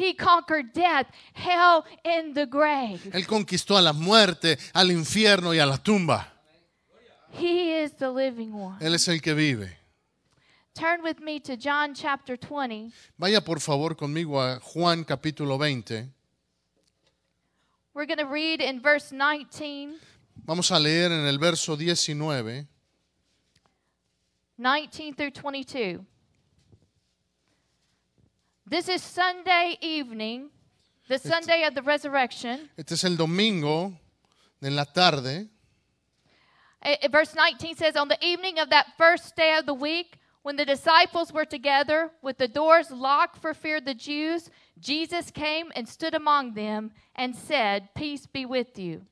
He 0.00 0.14
conquered 0.14 0.72
death, 0.72 1.08
hell, 1.34 1.84
and 2.06 2.34
the 2.34 2.46
grave. 2.46 3.10
Él 3.12 3.26
conquistó 3.26 3.76
a 3.76 3.82
la 3.82 3.92
muerte, 3.92 4.56
al 4.72 4.90
infierno 4.90 5.52
y 5.52 5.58
a 5.58 5.66
la 5.66 5.76
tumba. 5.76 6.26
He 7.32 7.82
is 7.82 7.92
the 7.98 8.10
living 8.10 8.54
one. 8.54 8.78
Él 8.80 8.94
es 8.94 9.06
el 9.08 9.20
que 9.20 9.34
vive. 9.34 9.76
Turn 10.74 11.02
with 11.02 11.20
me 11.20 11.38
to 11.40 11.54
John 11.54 11.94
chapter 11.94 12.38
20. 12.38 12.90
Vaya 13.18 13.42
por 13.42 13.60
favor 13.60 13.94
conmigo 13.94 14.40
a 14.40 14.58
Juan 14.60 15.04
capítulo 15.04 15.58
20. 15.58 16.08
We're 17.92 18.06
going 18.06 18.18
to 18.18 18.24
read 18.24 18.62
in 18.62 18.80
verse 18.80 19.12
19, 19.12 19.98
Vamos 20.46 20.70
a 20.70 20.78
leer 20.78 21.12
en 21.12 21.26
el 21.26 21.38
verso 21.38 21.76
19 21.76 22.66
19 24.56 25.14
through 25.14 25.32
22. 25.32 26.06
This 28.70 28.88
is 28.88 29.02
Sunday 29.02 29.76
evening, 29.80 30.48
the 31.08 31.18
Sunday 31.18 31.64
of 31.64 31.74
the 31.74 31.82
resurrection. 31.82 32.70
Este 32.78 32.92
es 32.92 33.02
el 33.02 33.16
domingo 33.16 33.92
en 34.62 34.76
la 34.76 34.84
tarde. 34.84 35.48
Eh, 36.80 36.96
eh, 37.02 37.08
Verse 37.08 37.34
19 37.34 37.74
says, 37.74 37.96
On 37.96 38.06
the 38.06 38.24
evening 38.24 38.60
of 38.60 38.70
that 38.70 38.92
first 38.96 39.34
day 39.34 39.56
of 39.58 39.66
the 39.66 39.74
week, 39.74 40.20
when 40.42 40.54
the 40.54 40.64
disciples 40.64 41.32
were 41.32 41.44
together 41.44 42.12
with 42.22 42.38
the 42.38 42.46
doors 42.46 42.92
locked 42.92 43.38
for 43.42 43.54
fear 43.54 43.78
of 43.78 43.86
the 43.86 43.92
Jews, 43.92 44.50
Jesus 44.78 45.32
came 45.32 45.72
and 45.74 45.88
stood 45.88 46.14
among 46.14 46.54
them 46.54 46.92
and 47.16 47.34
said, 47.34 47.88
Peace 47.96 48.28
be 48.32 48.46
with 48.46 48.78
you. 48.78 49.04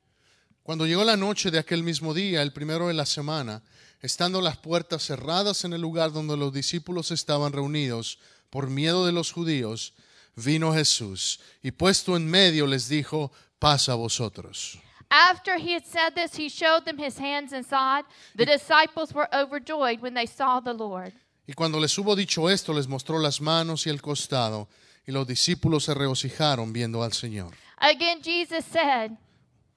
Cuando 0.62 0.86
llegó 0.86 1.04
la 1.04 1.16
noche 1.16 1.50
de 1.50 1.58
aquel 1.58 1.82
mismo 1.82 2.14
día, 2.14 2.42
el 2.42 2.52
primero 2.52 2.86
de 2.86 2.94
la 2.94 3.06
semana, 3.06 3.62
estando 4.02 4.40
las 4.40 4.56
puertas 4.58 5.02
cerradas 5.02 5.64
en 5.64 5.72
el 5.72 5.80
lugar 5.80 6.12
donde 6.12 6.36
los 6.36 6.52
discípulos 6.52 7.10
estaban 7.10 7.52
reunidos 7.52 8.20
por 8.50 8.68
miedo 8.68 9.04
de 9.06 9.12
los 9.12 9.32
judíos, 9.32 9.92
vino 10.36 10.72
Jesús 10.72 11.40
y 11.62 11.70
puesto 11.72 12.16
en 12.16 12.26
medio 12.30 12.66
les 12.66 12.88
dijo, 12.88 13.32
paz 13.58 13.88
a 13.88 13.94
vosotros. 13.94 14.78
After 15.10 15.56
he 15.56 15.72
had 15.74 15.84
said 15.86 16.14
this, 16.14 16.36
he 16.38 16.48
showed 16.48 16.84
them 16.84 16.98
his 16.98 17.18
hands 17.18 17.52
and 17.54 17.64
side. 17.64 18.04
The 18.36 18.44
disciples 18.44 19.14
were 19.14 19.26
overjoyed 19.32 20.00
when 20.02 20.12
they 20.14 20.26
saw 20.26 20.60
the 20.60 20.74
Lord. 20.74 21.12
Y 21.46 21.54
cuando 21.54 21.80
les 21.80 21.96
hubo 21.96 22.14
dicho 22.14 22.50
esto, 22.50 22.74
les 22.74 22.86
mostró 22.86 23.18
las 23.18 23.40
manos 23.40 23.86
y 23.86 23.90
el 23.90 24.02
costado, 24.02 24.68
y 25.06 25.12
los 25.12 25.26
discípulos 25.26 25.84
se 25.84 25.94
regocijaron 25.94 26.74
viendo 26.74 27.02
al 27.02 27.14
Señor. 27.14 27.54
Again, 27.78 28.20
Jesus 28.22 28.66
said, 28.70 29.12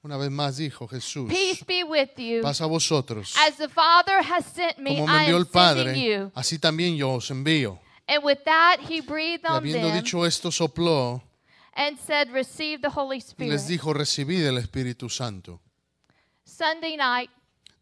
Una 0.04 0.18
vez 0.18 0.30
más 0.30 0.58
dijo 0.58 0.86
Jesús, 0.86 1.30
Peace 1.32 1.64
be 1.66 1.82
with 1.82 2.10
you. 2.18 2.42
paz 2.42 2.60
a 2.60 2.66
vosotros. 2.66 3.34
As 3.48 3.56
the 3.56 3.70
Father 3.70 4.20
has 4.22 4.44
sent 4.44 4.76
me, 4.78 4.96
Como 4.96 5.06
me 5.06 5.12
I 5.14 5.24
envió 5.24 5.38
el 5.38 5.46
Padre, 5.46 5.94
you. 5.98 6.30
así 6.34 6.58
también 6.58 6.94
yo 6.96 7.10
os 7.14 7.30
envío. 7.30 7.78
And 8.12 8.22
with 8.22 8.44
that, 8.44 8.76
he 8.86 9.00
breathed 9.00 9.46
on 9.46 9.54
habiendo 9.54 9.88
them 9.88 10.02
dicho 10.02 10.26
esto, 10.26 10.50
sopló 10.50 11.22
and 11.74 11.98
said, 11.98 12.30
Receive 12.30 12.82
the 12.82 12.90
Holy 12.90 13.16
y 13.16 13.20
Spirit. 13.20 13.52
les 13.52 13.66
dijo, 13.66 13.94
recibid 13.94 14.44
el 14.46 14.58
Espíritu 14.58 15.08
Santo. 15.08 15.60
Sunday 16.44 16.96
night, 16.96 17.30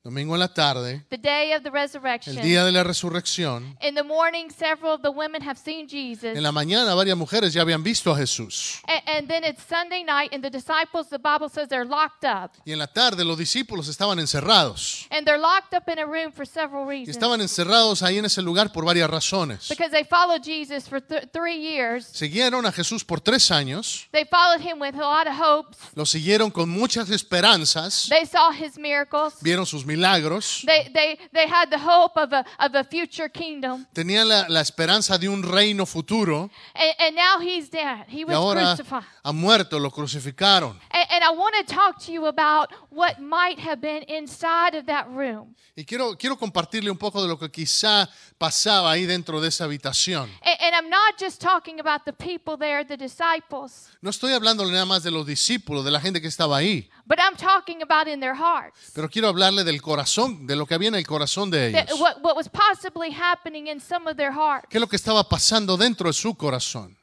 Domingo 0.03 0.33
en 0.35 0.41
la 0.41 0.49
tarde, 0.49 1.05
the 1.11 1.19
day 1.19 1.53
of 1.53 1.63
the 1.63 1.71
resurrection. 1.71 2.35
el 2.39 2.43
día 2.43 2.65
de 2.65 2.73
la 2.73 2.83
resurrección, 2.83 3.77
In 3.83 3.95
the 3.95 4.03
morning, 4.03 4.49
several 4.49 4.95
of 4.95 5.03
the 5.03 5.11
women 5.11 5.43
have 5.47 5.59
seen 5.59 5.87
Jesus. 5.87 6.35
en 6.35 6.43
la 6.43 6.53
mañana 6.53 6.95
varias 6.95 7.19
mujeres 7.19 7.53
ya 7.53 7.61
habían 7.61 7.83
visto 7.83 8.11
a 8.11 8.17
Jesús. 8.17 8.81
And, 8.89 9.03
and 9.07 9.29
then 9.29 9.45
it's 9.45 9.63
Sunday 9.63 10.03
night, 10.03 10.33
and 10.33 10.43
the 10.43 10.49
disciples, 10.49 11.11
the 11.11 11.19
Bible 11.19 11.51
says 11.51 11.69
they're 11.69 11.85
locked 11.85 12.25
up. 12.25 12.53
Y 12.65 12.73
en 12.73 12.79
la 12.79 12.87
tarde 12.87 13.27
los 13.27 13.37
discípulos 13.37 13.89
estaban 13.89 14.19
encerrados. 14.19 15.07
And 15.11 15.27
they're 15.27 15.39
locked 15.39 15.75
up 15.75 15.87
in 15.91 15.99
a 15.99 16.07
room 16.07 16.33
for 16.33 16.47
several 16.47 16.87
Y 16.87 17.01
reasons. 17.05 17.17
estaban 17.19 17.43
encerrados 17.43 18.03
ahí 18.03 18.17
en 18.17 18.25
ese 18.25 18.41
lugar 18.41 18.73
por 18.73 18.87
varias 18.87 19.11
razones. 19.11 19.69
Because 19.69 19.91
they 19.91 20.05
followed 20.05 20.43
Jesus 20.43 20.89
for 20.89 21.03
th- 21.03 21.29
three 21.31 21.59
years. 21.59 22.07
Siguieron 22.07 22.65
a 22.65 22.73
Jesús 22.73 23.05
por 23.05 23.21
tres 23.21 23.51
años. 23.51 24.09
They 24.13 24.25
followed 24.25 24.63
him 24.63 24.81
with 24.81 24.95
a 24.95 25.05
lot 25.07 25.27
of 25.27 25.35
hopes. 25.39 25.77
Lo 25.95 26.07
siguieron 26.07 26.51
con 26.51 26.71
muchas 26.71 27.11
esperanzas. 27.11 28.09
They 28.09 28.25
saw 28.25 28.51
his 28.51 28.79
miracles. 28.79 29.35
Vieron 29.43 29.67
sus 29.67 29.85
milagros. 29.91 30.63
They, 30.67 30.89
they, 30.93 31.19
they 31.33 31.47
had 31.49 31.71
the 31.71 31.79
hope 31.79 32.17
of 32.17 32.33
a, 32.33 32.45
of 32.59 32.75
a 32.75 32.85
future 32.85 33.29
kingdom. 33.29 33.87
Tenían 33.93 34.29
la, 34.29 34.47
la 34.49 34.61
esperanza 34.61 35.19
de 35.19 35.29
un 35.29 35.43
reino 35.43 35.85
futuro. 35.87 36.51
And, 36.75 36.95
and 36.99 37.17
now 37.17 37.41
he's 37.41 37.69
dead. 37.69 38.07
He 38.09 38.25
Y 38.25 38.25
was 38.25 38.37
ahora 38.37 38.75
crucified. 38.77 39.05
ha 39.25 39.33
muerto, 39.33 39.79
lo 39.79 39.91
crucificaron. 39.91 40.79
And, 40.91 41.07
and 41.11 41.25
I 41.25 41.31
want 41.33 41.55
to 41.67 41.75
talk 41.75 41.99
to 42.07 42.13
you 42.13 42.27
about 42.27 42.73
what 42.91 43.21
might 43.21 43.59
have 43.59 43.81
been 43.81 44.03
inside 44.09 44.75
of 44.75 44.87
that 44.87 45.09
room. 45.11 45.55
Y 45.77 45.85
quiero, 45.85 46.17
quiero 46.17 46.37
compartirle 46.37 46.91
un 46.91 46.99
poco 46.99 47.23
de 47.23 47.29
lo 47.29 47.39
que 47.39 47.49
quizá 47.51 48.09
pasaba 48.39 48.91
ahí 48.93 49.07
dentro 49.07 49.41
de 49.41 49.49
esa 49.49 49.65
habitación. 49.65 50.29
And, 50.45 50.57
and 50.61 50.75
I'm 50.75 50.91
not 50.91 51.19
just 51.19 51.41
talking 51.41 51.81
about 51.81 52.05
the 52.05 52.13
people 52.13 52.57
there, 52.59 52.85
the 52.85 52.97
disciples, 52.97 53.89
No 54.03 54.11
estoy 54.11 54.33
hablándole 54.33 54.73
nada 54.73 54.85
más 54.85 55.03
de 55.03 55.11
los 55.11 55.27
discípulos, 55.27 55.85
de 55.85 55.91
la 55.91 56.01
gente 56.01 56.21
que 56.21 56.29
estaba 56.29 56.57
ahí, 56.59 56.89
but 57.11 57.19
I'm 57.19 57.37
talking 57.37 57.83
about 57.83 58.07
in 58.07 58.21
their 58.21 58.37
hearts. 58.37 58.93
pero 58.95 59.09
quiero 59.11 59.27
hablarle 59.29 59.65
del 59.65 59.83
corazón, 59.83 60.47
de 60.47 60.55
lo 60.55 60.65
que 60.65 60.75
había 60.77 60.89
en 60.89 60.95
el 60.95 61.05
corazón 61.05 61.51
de 61.51 61.73
That 61.73 61.89
ellos. 61.89 61.99
what, 62.01 62.23
what 62.23 62.37
was 62.37 62.49
possibly 62.49 63.11
happening 63.11 63.67
in 63.67 63.81
some 63.81 64.09
of 64.09 64.17
their 64.17 64.33
hearts. 64.33 64.69
¿Qué 64.71 64.79
es 64.79 64.81
lo 64.81 64.87
que 64.89 64.97
estaba 64.97 65.29
pasando 65.29 65.77
dentro 65.77 66.07
de 66.09 66.13
su 66.13 66.35
corazón? 66.37 66.97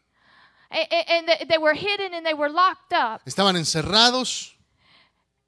And, 0.70 1.30
and- 1.30 1.50
they 1.50 1.58
were 1.58 1.76
hidden 1.76 2.14
and 2.14 2.26
they 2.26 2.34
were 2.34 2.50
locked 2.50 2.94
up. 2.94 3.22
Estaban 3.26 3.58
encerrados 3.58 4.54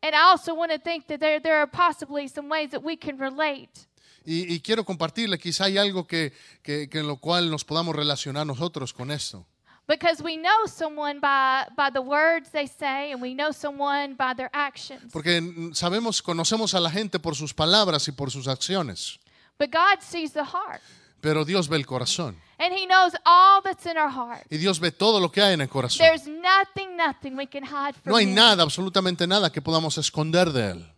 And 0.02 0.14
I 0.16 0.20
also 0.32 0.54
want 0.54 0.72
to 0.72 0.80
think 0.80 1.08
that 1.08 1.20
there, 1.20 1.40
there 1.42 1.56
are 1.58 1.68
possibly 1.68 2.28
some 2.30 2.48
ways 2.50 2.70
that 2.72 2.82
we 2.84 2.96
can 2.98 3.18
relate. 3.18 3.88
y, 4.26 4.46
y 4.54 4.60
quiero 4.62 4.84
compartirle, 4.86 5.38
quizá 5.40 5.66
hay 5.66 5.78
algo 5.78 6.06
que, 6.06 6.32
que, 6.62 6.88
que 6.90 7.00
en 7.00 7.08
lo 7.08 7.18
cual 7.18 7.50
nos 7.50 7.64
podamos 7.66 7.96
relacionar 7.96 8.46
nosotros 8.46 8.94
con 8.94 9.10
esto. 9.12 9.46
Because 9.90 10.22
we 10.24 10.38
know 10.38 10.68
someone 10.68 11.20
by, 11.20 11.66
by 11.76 11.90
the 11.92 12.00
words 12.00 12.52
they 12.52 12.68
say, 12.68 13.12
and 13.12 13.20
we 13.24 13.34
know 13.34 13.52
someone 13.52 14.14
by 14.16 14.36
their 14.36 14.52
actions. 14.54 15.12
Porque 15.12 15.42
sabemos, 15.74 16.22
conocemos 16.22 16.76
a 16.76 16.80
la 16.80 16.92
gente 16.92 17.18
por 17.18 17.36
sus 17.36 17.54
palabras 17.56 18.08
y 18.08 18.12
por 18.12 18.30
sus 18.30 18.48
acciones, 18.48 19.18
But 19.58 19.72
God 19.72 20.00
sees 20.02 20.32
the 20.34 20.44
heart, 20.46 20.82
pero 21.22 21.44
Dios 21.44 21.68
ve 21.68 21.76
el 21.78 21.86
corazón. 21.88 22.36
and 22.60 22.72
He 22.72 22.86
knows 22.86 23.14
all 23.26 23.62
that's 23.64 23.86
in 23.88 23.98
our 23.98 24.12
heart. 24.12 24.46
Y 24.52 24.58
Dios 24.58 24.80
ve 24.80 24.92
todo 24.92 25.20
lo 25.20 25.32
que 25.32 25.42
hay 25.42 25.54
en 25.56 25.62
el 25.62 25.70
corazón. 25.70 25.98
There's 26.06 26.28
nothing, 26.28 26.96
nothing 26.96 27.36
we 27.36 27.48
can 27.48 27.64
hide 27.64 27.96
from 27.96 28.12
No 28.12 28.16
hay 28.18 28.26
Him. 28.26 28.36
nada, 28.36 28.62
absolutamente 28.62 29.26
nada 29.26 29.52
que 29.52 29.60
podamos 29.62 29.98
esconder 29.98 30.52
de 30.52 30.72
Él. 30.72 30.94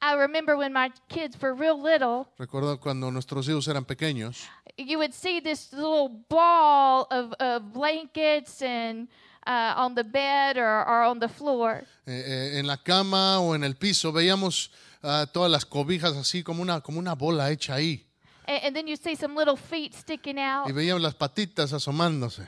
I 0.00 0.14
remember 0.14 0.56
when 0.56 0.72
my 0.72 0.90
kids 1.08 1.36
were 1.40 1.54
real 1.54 1.80
little, 1.80 2.26
Recuerdo 2.38 2.78
cuando 2.78 3.10
nuestros 3.10 3.48
hijos 3.48 3.66
eran 3.68 3.84
pequeños, 3.84 4.46
you 4.76 4.98
would 4.98 5.14
see 5.14 5.40
this 5.40 5.72
little 5.72 6.08
ball 6.28 7.06
of, 7.10 7.32
of 7.40 7.72
blankets 7.72 8.60
and 8.62 9.08
uh, 9.46 9.72
on 9.76 9.94
the 9.94 10.04
bed 10.04 10.58
or, 10.58 10.84
or 10.86 11.02
on 11.04 11.18
the 11.18 11.28
floor. 11.28 11.82
eh, 12.06 12.12
eh, 12.26 12.58
en 12.58 12.66
la 12.66 12.76
cama 12.76 13.40
o 13.40 13.54
en 13.54 13.64
el 13.64 13.74
piso, 13.76 14.12
veíamos 14.12 14.70
ah, 15.02 15.26
todas 15.32 15.50
las 15.50 15.64
cobijas 15.64 16.14
así 16.16 16.42
como 16.42 16.62
una, 16.62 16.80
como 16.82 16.98
una 16.98 17.14
bola 17.14 17.50
hecha 17.50 17.74
ahí. 17.74 18.04
And, 18.46 18.60
and 18.64 18.76
then 18.76 18.86
you 18.86 18.96
see 18.96 19.14
some 19.16 19.34
little 19.34 19.56
feet 19.56 19.94
sticking 19.94 20.38
out. 20.38 20.68
Y 20.68 20.72
veíamos 20.72 21.00
las 21.02 21.14
patitas 21.14 21.72
asomándose. 21.72 22.46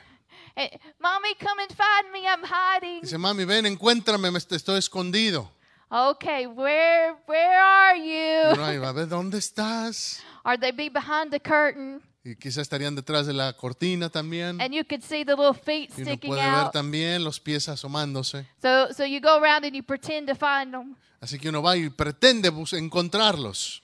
Eh, 0.55 0.77
Mommy, 0.99 1.33
come 1.39 1.61
and 1.63 1.71
find 1.71 2.11
me. 2.13 2.27
I'm 2.27 2.43
hiding. 2.43 3.01
Dice, 3.01 3.17
mami, 3.17 3.43
ven, 3.45 3.65
encuéntrame, 3.65 4.29
me 4.31 4.37
est- 4.37 4.51
estoy 4.51 4.77
escondido. 4.77 5.49
Okay, 5.91 6.45
where 6.45 7.15
where 7.27 7.59
are 7.59 7.97
you? 7.97 8.55
va 8.79 8.89
a 8.89 8.91
ver, 8.93 9.07
¿dónde 9.07 9.39
estás? 9.39 10.19
Or 10.43 10.57
they 10.57 10.71
be 10.71 10.89
behind 10.89 11.31
the 11.31 11.39
curtain, 11.39 12.01
Y 12.23 12.35
quizás 12.35 12.59
estarían 12.63 12.95
detrás 12.95 13.25
de 13.25 13.33
la 13.33 13.53
cortina 13.53 14.09
también. 14.09 14.61
and 14.61 14.71
you 14.73 14.83
could 14.83 15.01
see 15.01 15.23
the 15.25 15.35
little 15.35 15.53
feet 15.53 15.89
Y 15.97 16.01
uno 16.03 16.11
sticking 16.11 16.29
puede 16.29 16.41
ver 16.43 16.65
out. 16.65 16.71
también 16.73 17.23
los 17.23 17.39
pies 17.39 17.67
asomándose. 17.69 18.45
So 18.61 18.93
so 18.93 19.03
you 19.03 19.19
go 19.19 19.37
around 19.41 19.65
and 19.65 19.73
you 19.75 19.81
pretend 19.83 20.27
to 20.27 20.35
find 20.35 20.71
them. 20.73 20.95
Así 21.21 21.39
que 21.39 21.49
uno 21.49 21.61
va 21.63 21.75
y 21.75 21.89
pretende 21.89 22.49
bus- 22.51 22.73
encontrarlos. 22.73 23.81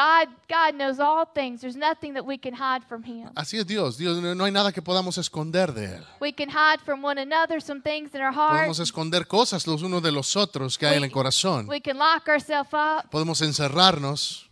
God 0.00 0.28
God 0.48 0.74
knows 0.76 0.98
all 0.98 1.26
things. 1.26 1.60
There's 1.60 1.76
nothing 1.76 2.14
that 2.14 2.24
we 2.24 2.38
can 2.38 2.54
hide 2.54 2.82
from 2.84 3.02
Him. 3.02 3.30
Así 3.34 3.58
es 3.58 3.66
Dios. 3.66 3.98
Dios 3.98 4.18
no 4.22 4.34
no 4.34 4.44
hay 4.44 4.50
nada 4.50 4.72
que 4.72 4.80
podamos 4.80 5.18
esconder 5.18 5.74
de 5.74 5.96
Él. 5.96 6.06
We 6.20 6.32
can 6.32 6.48
hide 6.48 6.80
from 6.84 7.02
one 7.04 7.18
another 7.20 7.60
some 7.60 7.82
things 7.82 8.14
in 8.14 8.22
our 8.22 8.32
heart. 8.32 8.66
Podemos 8.66 8.80
esconder 8.80 9.26
cosas 9.26 9.66
los 9.66 9.82
unos 9.82 10.02
de 10.02 10.10
los 10.10 10.36
otros 10.36 10.78
que 10.78 10.86
hay 10.86 10.96
en 10.96 11.04
el 11.04 11.10
corazón. 11.10 11.68
We 11.68 11.80
can 11.80 11.98
lock 11.98 12.28
ourselves 12.28 12.72
up. 12.72 13.10
Podemos 13.10 13.42
encerrarnos. 13.42 14.48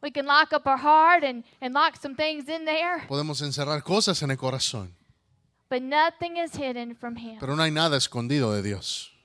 We 0.00 0.12
can 0.12 0.26
lock 0.26 0.52
up 0.52 0.66
our 0.66 0.78
heart 0.78 1.24
and, 1.24 1.42
and 1.60 1.74
lock 1.74 1.96
some 2.00 2.14
things 2.14 2.48
in 2.48 2.64
there. 2.64 3.06
Podemos 3.08 3.42
encerrar 3.42 3.82
cosas 3.82 4.22
en 4.22 4.30
el 4.30 4.36
corazón. 4.36 4.94
But 5.68 5.82
nothing 5.82 6.36
is 6.36 6.54
hidden 6.54 6.94
from 6.94 7.16
Him. 7.16 7.38
Pero 7.40 7.56
no 7.56 7.62
hay 7.64 7.72
nada 7.72 7.96
escondido 7.96 8.52
de 8.52 8.62
Dios. 8.62 9.17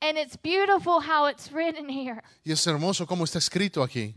And 0.00 0.18
it's 0.18 0.36
beautiful 0.36 1.00
how 1.00 1.26
it's 1.28 1.50
written 1.52 1.88
here. 1.88 2.22
Y 2.44 2.52
es 2.52 2.66
hermoso 2.66 3.06
como 3.06 3.24
está 3.24 3.38
escrito 3.38 3.82
aquí. 3.82 4.14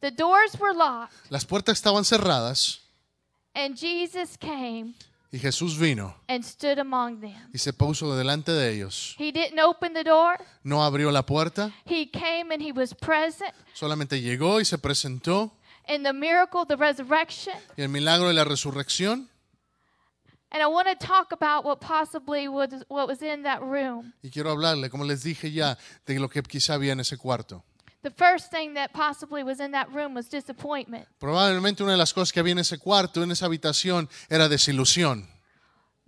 The 0.00 0.10
doors 0.10 0.58
were 0.60 0.74
locked, 0.74 1.14
Las 1.30 1.44
puertas 1.44 1.76
estaban 1.78 2.04
cerradas 2.04 2.80
and 3.54 3.76
Jesus 3.76 4.36
came 4.38 4.94
y 5.32 5.38
Jesús 5.38 5.76
vino 5.76 6.14
and 6.28 6.44
stood 6.44 6.78
among 6.78 7.20
them. 7.20 7.34
y 7.52 7.58
se 7.58 7.72
puso 7.72 8.14
delante 8.16 8.52
de 8.52 8.72
ellos. 8.74 9.16
He 9.18 9.32
didn't 9.32 9.58
open 9.58 9.94
the 9.94 10.04
door. 10.04 10.36
No 10.62 10.84
abrió 10.84 11.10
la 11.10 11.26
puerta, 11.26 11.72
He 11.84 12.08
came 12.10 12.52
and 12.54 12.62
he 12.62 12.70
was 12.72 12.94
present 12.94 13.52
solamente 13.74 14.20
llegó 14.20 14.60
y 14.60 14.64
se 14.64 14.78
presentó. 14.78 15.50
in 15.88 16.02
the 16.04 16.12
miracle, 16.12 16.64
the 16.66 16.76
resurrection. 16.76 17.54
Y 17.76 17.82
el 17.82 17.88
milagro 17.88 18.28
de 18.28 18.34
la 18.34 18.44
resurrección. 18.44 19.28
And 20.50 20.62
I 20.62 20.66
want 20.66 20.88
to 20.88 20.94
talk 20.94 21.32
about 21.32 21.64
what 21.64 21.80
possibly 21.80 22.48
was 22.48 22.84
what 22.88 23.06
was 23.06 23.20
in 23.22 23.42
that 23.42 23.60
room. 23.60 24.14
Y 24.22 24.30
quiero 24.30 24.50
hablarle, 24.50 24.88
como 24.88 25.04
les 25.04 25.22
dije 25.22 25.52
ya, 25.52 25.76
de 26.06 26.18
lo 26.18 26.28
que 26.28 26.42
quizá 26.42 26.74
había 26.74 26.92
en 26.92 27.00
ese 27.00 27.18
cuarto. 27.18 27.62
The 28.02 28.10
first 28.10 28.50
thing 28.50 28.74
that 28.74 28.92
possibly 28.92 29.42
was 29.42 29.60
in 29.60 29.72
that 29.72 29.92
room 29.92 30.14
was 30.14 30.28
disappointment. 30.28 31.06
Probablemente 31.18 31.82
una 31.82 31.92
de 31.92 31.98
las 31.98 32.14
cosas 32.14 32.32
que 32.32 32.40
había 32.40 32.52
en 32.52 32.60
ese 32.60 32.78
cuarto, 32.78 33.22
en 33.22 33.30
esa 33.32 33.46
habitación, 33.46 34.08
era 34.30 34.48
desilusión. 34.48 35.28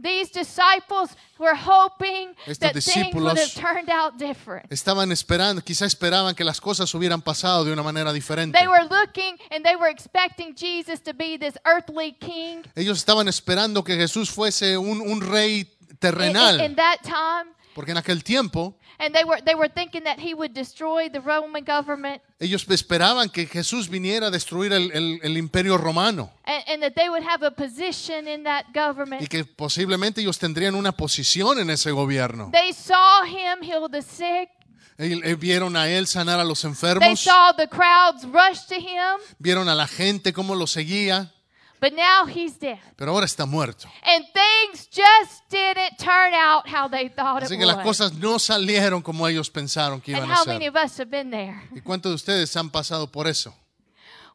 These 0.03 0.31
disciples 0.33 1.11
were 1.39 1.55
hoping 1.55 2.35
Estos 2.47 2.59
that 2.61 2.73
things 2.75 3.15
would 3.15 3.27
have 3.27 3.37
discípulos- 3.37 3.55
turned 3.61 3.91
out 3.91 4.19
different. 4.19 4.71
Estaban 4.71 5.13
esperando, 5.13 5.63
quizá 5.63 5.85
esperaban 5.87 6.35
que 6.35 6.45
las 6.45 6.61
cosas 6.61 6.93
hubieran 6.95 7.23
pasado 7.23 7.65
de 7.65 7.73
una 7.73 7.83
manera 7.83 8.13
diferente. 8.13 8.59
They 8.59 8.67
were 8.69 8.85
looking 8.89 9.37
and 9.51 9.65
they 9.65 9.77
were 9.77 9.91
expecting 9.91 10.55
Jesus 10.55 11.01
to 11.03 11.13
be 11.13 11.37
this 11.39 11.55
earthly 11.67 12.13
king. 12.19 12.63
Ellos 12.75 12.99
estaban 12.99 13.29
esperando 13.29 13.85
que 13.85 13.97
Jesús 13.97 14.31
fuese 14.31 14.77
un, 14.79 15.01
un 15.01 15.21
rey 15.21 15.61
in, 15.61 15.67
in- 15.67 15.91
in 15.91 15.97
terrenal, 15.99 16.77
that 16.77 16.99
time. 17.03 17.53
Porque 17.75 17.93
en 17.93 17.97
aquel 17.99 18.23
tiempo 18.25 18.75
And 18.99 19.15
they 19.15 19.25
were 19.25 19.41
they 19.43 19.55
were 19.55 19.69
thinking 19.73 20.05
that 20.05 20.19
he 20.19 20.35
would 20.35 20.53
destroy 20.53 21.09
the 21.11 21.21
Roman 21.21 21.65
government 21.65 22.21
ellos 22.39 22.67
esperaban 22.69 23.31
que 23.31 23.47
Jesús 23.47 23.89
viniera 23.89 24.27
a 24.27 24.31
destruir 24.31 24.73
el, 24.73 24.91
el- 24.93 25.21
el 25.23 25.37
imperio 25.39 25.79
romano 25.79 26.31
and, 26.45 26.63
and 26.69 26.83
that 26.83 26.93
they 26.95 27.09
would 27.09 27.23
have 27.27 27.43
a 27.47 27.51
position 27.51 28.29
in 28.29 28.45
that 28.45 28.65
government. 28.75 29.23
y 29.23 29.27
que 29.27 29.45
posiblemente 29.45 30.21
ellos 30.21 30.39
tendrían 30.39 30.75
una 30.75 30.93
posición 30.93 31.59
en 31.59 31.71
ese 31.71 31.91
gobierno. 31.93 32.51
They 32.53 32.73
saw 32.73 33.25
him 33.25 33.63
heal 33.63 33.89
the 33.91 34.03
sick. 34.03 34.51
Eh, 34.99 35.35
Vieron 35.37 35.77
a 35.77 35.89
él 35.89 36.07
sanar 36.07 36.39
a 36.41 36.45
los 36.45 36.61
They 36.61 36.69
enfermos, 36.71 37.21
saw 37.21 37.55
the 37.57 37.67
crowds 37.69 38.25
rush 38.25 38.67
to 38.69 38.75
him. 38.75 39.19
vieron 39.39 39.67
a 39.71 39.75
la 39.75 39.87
gente 39.87 40.35
cómo 40.35 40.55
lo 40.55 40.67
seguía, 40.67 41.33
But 41.81 41.95
now 41.95 42.27
he's 42.27 42.59
dead. 42.59 42.79
pero 42.97 43.13
ahora 43.13 43.25
está 43.25 43.47
muerto. 43.47 43.89
And 44.05 44.27
things 44.35 44.87
just 44.91 45.49
didn't 45.51 45.97
turn 45.99 46.35
out 46.35 46.67
how 46.69 46.89
they 46.89 47.09
thought 47.09 47.43
Así 47.43 47.55
it 47.55 47.59
que 47.59 47.65
las 47.67 47.79
cosas 47.83 48.13
no 48.13 48.39
salieron 48.39 49.03
como 49.03 49.27
ellos 49.27 49.49
pensaron 49.49 50.01
que 50.01 50.15
And 50.15 50.27
iban 50.27 50.31
a 50.31 50.41
how 50.41 50.45
many 50.47 50.67
ser. 50.67 50.69
of 50.71 50.77
us 50.85 50.99
have 51.01 51.11
been 51.11 51.31
there? 51.31 51.63
¿Y 51.75 51.81
cuántos 51.81 52.11
de 52.13 52.17
ustedes 52.17 52.55
han 52.57 52.69
pasado 52.71 53.11
por 53.11 53.27
eso? 53.27 53.55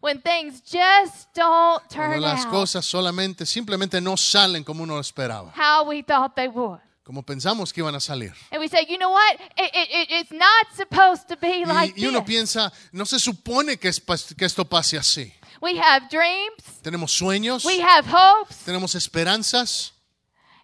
When 0.01 0.21
things 0.21 0.61
just 0.61 1.27
don't 1.35 1.81
Cuando 1.87 2.13
turn 2.15 2.21
las 2.21 2.45
out 2.45 2.51
cosas 2.51 2.85
solamente, 2.85 3.45
simplemente 3.45 4.01
no 4.01 4.17
salen 4.17 4.63
como 4.63 4.83
uno 4.83 4.99
esperaba, 4.99 5.51
how 5.55 5.83
we 5.87 6.03
thought 6.03 6.35
they 6.35 6.47
would. 6.47 6.79
como 7.03 7.21
pensamos 7.23 7.71
que 7.71 7.81
iban 7.81 7.93
a 7.95 7.99
salir. 7.99 8.33
And 8.51 8.59
we 8.59 8.67
say, 8.67 8.85
you 8.89 8.97
know 8.97 9.11
what? 9.11 9.35
It, 9.57 9.71
it, 9.73 9.89
it- 9.91 10.11
it's 10.21 10.31
not 10.31 10.67
supposed 10.75 11.27
to 11.27 11.35
be 11.39 11.63
like 11.65 11.93
Y, 11.99 12.07
uno 12.07 12.23
piensa, 12.25 12.71
no 12.91 13.05
se 13.05 13.19
supone 13.19 13.77
que, 13.77 13.89
es 13.89 13.99
que 14.35 14.45
esto 14.45 14.65
pase 14.65 14.97
así. 14.97 15.31
We 15.61 15.77
have 15.77 16.09
dreams, 16.09 16.81
Tenemos 16.83 17.11
sueños, 17.11 17.65
we 17.65 17.79
have 17.81 18.05
hopes, 18.07 18.63
tenemos 18.65 18.95
esperanzas 18.95 19.91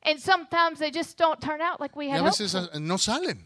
and 0.04 0.20
sometimes 0.20 0.80
they 0.80 0.92
just 0.92 1.18
don't 1.18 1.40
turn 1.40 1.62
out 1.62 1.80
like 1.80 1.96
we 1.96 2.08
y 2.08 2.12
had 2.18 2.22
a 2.22 2.24
veces 2.24 2.52
for. 2.54 2.70
eh, 2.74 2.80
no 2.80 2.98
salen. 2.98 3.46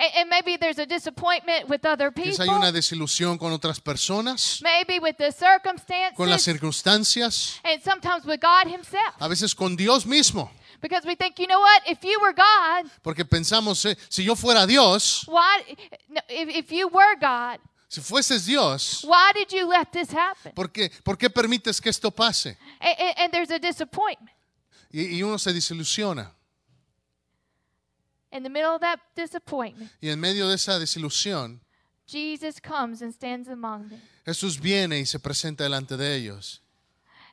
And, 0.00 0.12
and 0.14 0.30
maybe 0.30 0.56
there's 0.56 0.78
a 0.78 0.86
disappointment 0.86 1.68
with 1.68 1.84
other 1.84 2.12
Quizá 2.12 2.44
hay 2.44 2.46
people, 2.46 2.54
una 2.58 2.70
desilusión 2.72 3.36
con 3.36 3.52
otras 3.52 3.80
personas, 3.80 4.60
maybe 4.62 5.00
with 5.00 5.16
the 5.18 5.32
circumstances. 5.32 6.16
con 6.16 6.30
las 6.30 6.42
circunstancias, 6.44 7.60
and 7.64 7.82
sometimes 7.82 8.24
with 8.24 8.40
God 8.40 8.68
Himself. 8.68 9.14
a 9.20 9.28
veces 9.28 9.54
con 9.54 9.74
Dios 9.76 10.06
mismo. 10.06 10.50
Because 10.80 11.04
we 11.04 11.16
think, 11.16 11.40
you 11.40 11.48
know 11.48 11.58
what? 11.58 11.82
If 11.88 12.04
you 12.04 12.20
were 12.20 12.32
God, 12.32 12.86
Porque 13.02 13.24
pensamos, 13.24 13.84
eh, 13.84 13.96
si 14.08 14.22
yo 14.22 14.36
fuera 14.36 14.64
Dios, 14.64 15.24
why? 15.26 15.62
no, 16.08 16.20
If, 16.28 16.48
if 16.50 16.70
you 16.72 16.86
were 16.86 17.16
God, 17.20 17.58
si 17.88 18.00
fueses 18.02 18.44
Dios, 18.46 19.02
why 19.04 19.32
did 19.34 19.50
you 19.50 19.66
let 19.66 19.86
this 19.92 20.10
happen? 20.12 20.52
¿por 20.54 20.70
qué, 20.70 20.90
por 21.02 21.16
qué 21.16 21.30
permites 21.30 21.80
que 21.80 21.88
esto 21.90 22.10
pase? 22.10 22.56
And, 22.80 22.96
and, 22.98 23.14
and 23.18 23.32
there's 23.32 23.50
a 23.50 23.58
disappointment. 23.58 24.30
Y, 24.92 25.16
y 25.18 25.22
uno 25.22 25.38
se 25.38 25.52
desilusiona. 25.52 26.30
In 28.30 28.42
the 28.42 28.50
middle 28.50 28.74
of 28.74 28.80
that 28.82 29.00
disappointment, 29.16 29.90
Y 30.02 30.10
en 30.10 30.20
medio 30.20 30.48
de 30.48 30.54
esa 30.56 30.78
desilusión, 30.78 31.60
Jesus 32.06 32.60
comes 32.60 33.00
and 33.00 33.12
stands 33.14 33.48
among 33.48 33.88
them. 33.88 34.00
Jesús 34.26 34.60
viene 34.60 34.98
y 34.98 35.06
se 35.06 35.18
presenta 35.18 35.64
delante 35.64 35.96
de 35.96 36.14
ellos. 36.14 36.60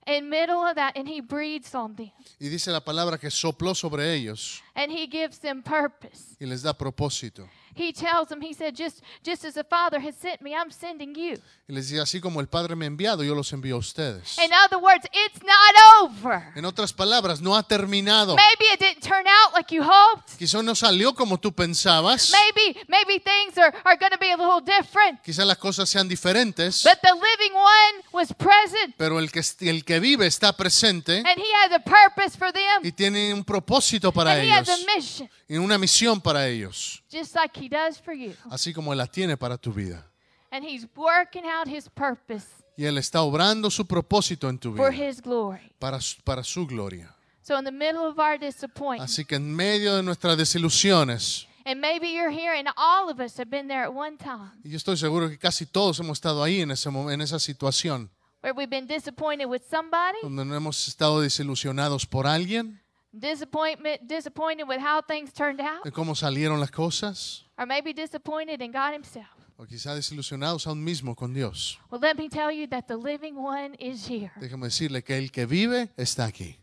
In 0.08 0.30
middle 0.30 0.64
of 0.64 0.76
that, 0.76 0.96
and 0.96 1.08
He 1.10 1.20
breathes 1.20 1.74
on 1.76 1.96
them, 1.96 2.12
Y 2.40 2.48
dice 2.48 2.72
la 2.72 2.80
palabra 2.80 3.18
que 3.18 3.30
sopló 3.30 3.76
sobre 3.76 4.14
ellos 4.14 4.62
and 4.76 4.92
He 4.92 5.08
gives 5.08 5.40
them 5.40 5.62
purpose. 5.64 6.38
y 6.40 6.46
les 6.46 6.62
da 6.62 6.74
propósito. 6.78 7.50
He 7.76 7.92
tells 7.94 8.30
them, 8.30 8.42
He 8.42 8.54
said, 8.54 8.76
just 8.76 9.02
just 9.24 9.44
as 9.46 9.54
the 9.54 9.64
Father 9.64 10.00
has 10.00 10.16
sent 10.16 10.42
me, 10.42 10.56
I'm 10.56 10.72
sending 10.72 11.14
you. 11.16 11.38
Y 11.68 11.74
les 11.74 11.90
dice, 11.90 12.00
así 12.00 12.22
como 12.22 12.42
el 12.42 12.48
Padre 12.48 12.76
me 12.76 12.86
ha 12.86 12.88
enviado, 12.88 13.24
yo 13.24 13.34
los 13.34 13.52
envío 13.52 13.76
a 13.76 13.80
ustedes. 13.80 14.38
In 14.38 14.52
other 14.54 14.78
words, 14.78 15.06
it's 15.12 15.44
not 15.44 16.04
over. 16.04 16.52
En 16.56 16.64
otras 16.64 16.94
palabras, 16.94 17.42
no 17.42 17.56
ha 17.56 17.64
terminado. 17.64 18.36
Maybe 18.36 18.66
it 18.74 18.80
didn't 18.80 19.02
turn 19.02 19.26
out 19.28 19.54
like 19.56 19.74
you 19.74 19.84
hoped. 19.84 20.38
Quizá 20.38 20.62
no 20.64 20.76
salió 20.76 21.16
como 21.16 21.40
tú 21.40 21.52
pensabas. 21.54 22.32
Maybe 22.32 22.80
maybe 22.88 23.20
things 23.20 23.58
are, 23.58 23.74
are 23.84 23.98
going 23.98 24.12
to 24.12 24.20
be 24.20 24.32
a 24.32 24.38
little 24.38 24.62
different. 24.62 25.22
Quizá 25.24 25.44
las 25.44 25.58
cosas 25.58 25.90
sean 25.90 26.08
diferentes. 26.08 26.84
But 26.84 27.00
the 27.02 27.14
living 27.14 27.56
one 27.56 28.04
was 28.14 28.32
present, 28.34 28.96
Pero 28.98 29.20
el 29.20 29.32
que, 29.32 29.42
el 29.62 29.84
que 29.84 30.00
vive 30.00 30.28
está 30.28 30.56
presente 30.56 31.18
and 31.18 31.40
he 31.40 31.52
has 31.64 31.72
a 31.72 31.80
purpose 31.80 32.38
for 32.38 32.52
them, 32.54 32.84
y 32.84 32.92
tiene 32.92 33.34
un 33.34 33.44
propósito 33.44 34.12
para 34.12 34.34
and 34.34 34.44
he 34.44 34.52
has 34.52 34.68
ellos. 34.70 34.84
a 34.84 34.96
mission, 34.96 35.30
Y 35.48 35.58
una 35.58 35.78
misión 35.78 36.22
para 36.22 36.48
ellos. 36.48 37.04
Just 37.18 37.36
like 37.36 37.58
he 37.60 37.70
does 37.70 38.00
for 38.00 38.14
you. 38.14 38.34
Así 38.50 38.74
como 38.74 38.92
Él 38.92 38.98
la 38.98 39.08
tiene 39.08 39.38
para 39.38 39.58
tu 39.58 39.72
vida. 39.72 40.06
And 40.52 40.64
he's 40.66 40.86
working 40.96 41.44
out 41.46 41.68
his 41.68 41.90
purpose 41.90 42.46
Y 42.78 42.84
Él 42.86 42.98
está 42.98 43.22
obrando 43.22 43.70
su 43.72 43.86
propósito 43.86 44.50
en 44.50 44.58
tu 44.60 44.76
for 44.76 44.92
vida. 44.92 45.08
his 45.10 45.22
glory. 45.22 45.72
Para, 45.80 46.00
su- 46.02 46.22
para 46.24 46.44
su 46.44 46.66
gloria. 46.68 47.16
So 47.42 47.58
in 47.58 47.64
the 47.64 47.72
middle 47.72 48.06
of 48.08 48.18
our 48.20 48.38
disappointment, 48.40 49.02
Así 49.10 49.24
que 49.26 49.36
en 49.36 49.54
medio 49.56 49.96
de 49.96 50.04
nuestras 50.04 50.36
desilusiones, 50.38 51.48
and 51.66 51.80
maybe 51.80 52.12
you're 52.12 52.30
here, 52.32 52.54
and 52.58 52.68
all 52.76 53.10
of 53.10 53.20
us 53.20 53.38
have 53.38 53.50
been 53.50 53.68
there 53.68 53.84
at 53.86 53.94
one 53.94 54.18
time, 54.18 54.52
y 54.64 54.70
yo 54.72 54.78
estoy 54.78 54.98
seguro 54.98 55.30
que 55.30 55.38
casi 55.38 55.66
todos 55.66 56.00
hemos 56.00 56.18
estado 56.18 56.44
ahí 56.44 56.62
en, 56.62 56.72
ese, 56.72 56.90
mo- 56.90 57.10
en 57.12 57.22
esa 57.22 57.40
situación, 57.40 58.10
where 58.44 58.54
we've 58.56 58.70
been 58.70 58.88
disappointed 58.88 59.46
with 59.48 59.62
somebody, 59.70 60.18
donde 60.24 60.44
no 60.46 60.56
hemos 60.56 60.88
estado 60.88 61.22
desilusionados 61.22 62.06
por 62.06 62.26
alguien, 62.28 62.82
disappointment, 63.20 64.08
disappointed 64.08 64.68
with 64.68 64.80
how 64.80 65.02
things 65.02 65.32
turned 65.34 65.60
out, 65.62 65.84
de 65.84 65.92
cómo 65.92 66.16
salieron 66.16 66.60
las 66.60 66.72
cosas, 66.72 67.46
or 67.58 67.66
maybe 67.66 67.94
disappointed 67.94 68.62
in 68.62 68.72
God 68.72 68.94
Himself. 68.94 69.28
o 69.58 69.66
quizá 69.66 69.96
desilusionados 69.96 70.68
aún 70.68 70.84
mismo 70.84 71.16
con 71.16 71.34
Dios. 71.34 71.80
Well, 71.90 72.02
let 72.02 72.18
me 72.18 72.28
tell 72.30 72.52
you 72.52 72.68
that 72.68 72.88
the 72.88 72.98
living 72.98 73.36
one 73.38 73.76
is 73.80 74.06
here, 74.10 74.32
Déjame 74.40 74.66
decirle 74.68 75.04
que 75.04 75.18
el 75.18 75.32
que 75.32 75.46
vive 75.46 75.90
está 75.98 76.26
aquí. 76.26 76.58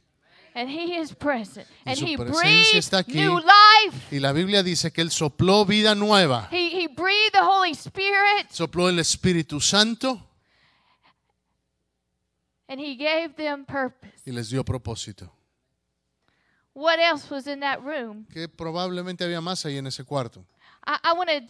and 0.54 0.68
He 0.68 0.98
is 1.00 1.14
present, 1.14 1.66
and 1.86 1.96
He 1.98 2.14
está 2.76 2.98
aquí. 2.98 3.14
new 3.14 3.38
life. 3.38 4.14
Y 4.14 4.18
la 4.20 4.32
Biblia 4.32 4.62
dice 4.62 4.92
que 4.92 5.00
Él 5.00 5.10
sopló 5.10 5.64
vida 5.64 5.94
nueva, 5.94 6.48
He, 6.52 6.82
he 6.82 6.86
breathed 6.88 7.32
the 7.32 7.40
Holy 7.42 7.72
Spirit, 7.72 8.50
sopló 8.50 8.88
el 8.90 8.98
Espíritu 8.98 9.60
Santo 9.62 10.20
and 12.68 12.78
He 12.80 12.94
gave 12.96 13.34
them 13.36 13.64
purpose. 13.64 14.12
y 14.26 14.32
les 14.32 14.50
dio 14.50 14.62
propósito. 14.64 15.32
What 16.74 16.98
else 16.98 17.28
was 17.30 17.46
in 17.46 17.61
that 17.61 17.82
room? 17.82 18.26
Que 18.32 18.48
probablemente 18.48 19.24
había 19.24 19.40
más 19.40 19.64
ahí 19.66 19.76
en 19.78 19.87
ese 19.87 20.04
cuarto. 20.04 20.44
I, 20.87 20.96
I 21.04 21.12
want 21.12 21.28
to. 21.30 21.40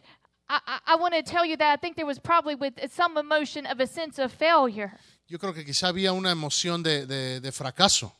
I, 0.48 0.80
I- 0.86 0.96
want 0.96 1.14
to 1.14 1.22
tell 1.22 1.46
you 1.46 1.56
that 1.56 1.72
I 1.72 1.76
think 1.80 1.96
there 1.96 2.04
was 2.06 2.18
probably 2.18 2.54
with 2.56 2.74
some 2.92 3.16
emotion 3.16 3.64
of 3.66 3.80
a 3.80 3.86
sense 3.86 4.18
of 4.18 4.32
failure. 4.32 4.92
Yo 5.28 5.38
creo 5.38 5.54
que 5.54 5.64
quizá 5.64 5.88
había 5.88 6.12
una 6.12 6.30
emoción 6.30 6.82
de, 6.82 7.06
de- 7.06 7.40
de 7.40 7.52
fracaso. 7.52 8.12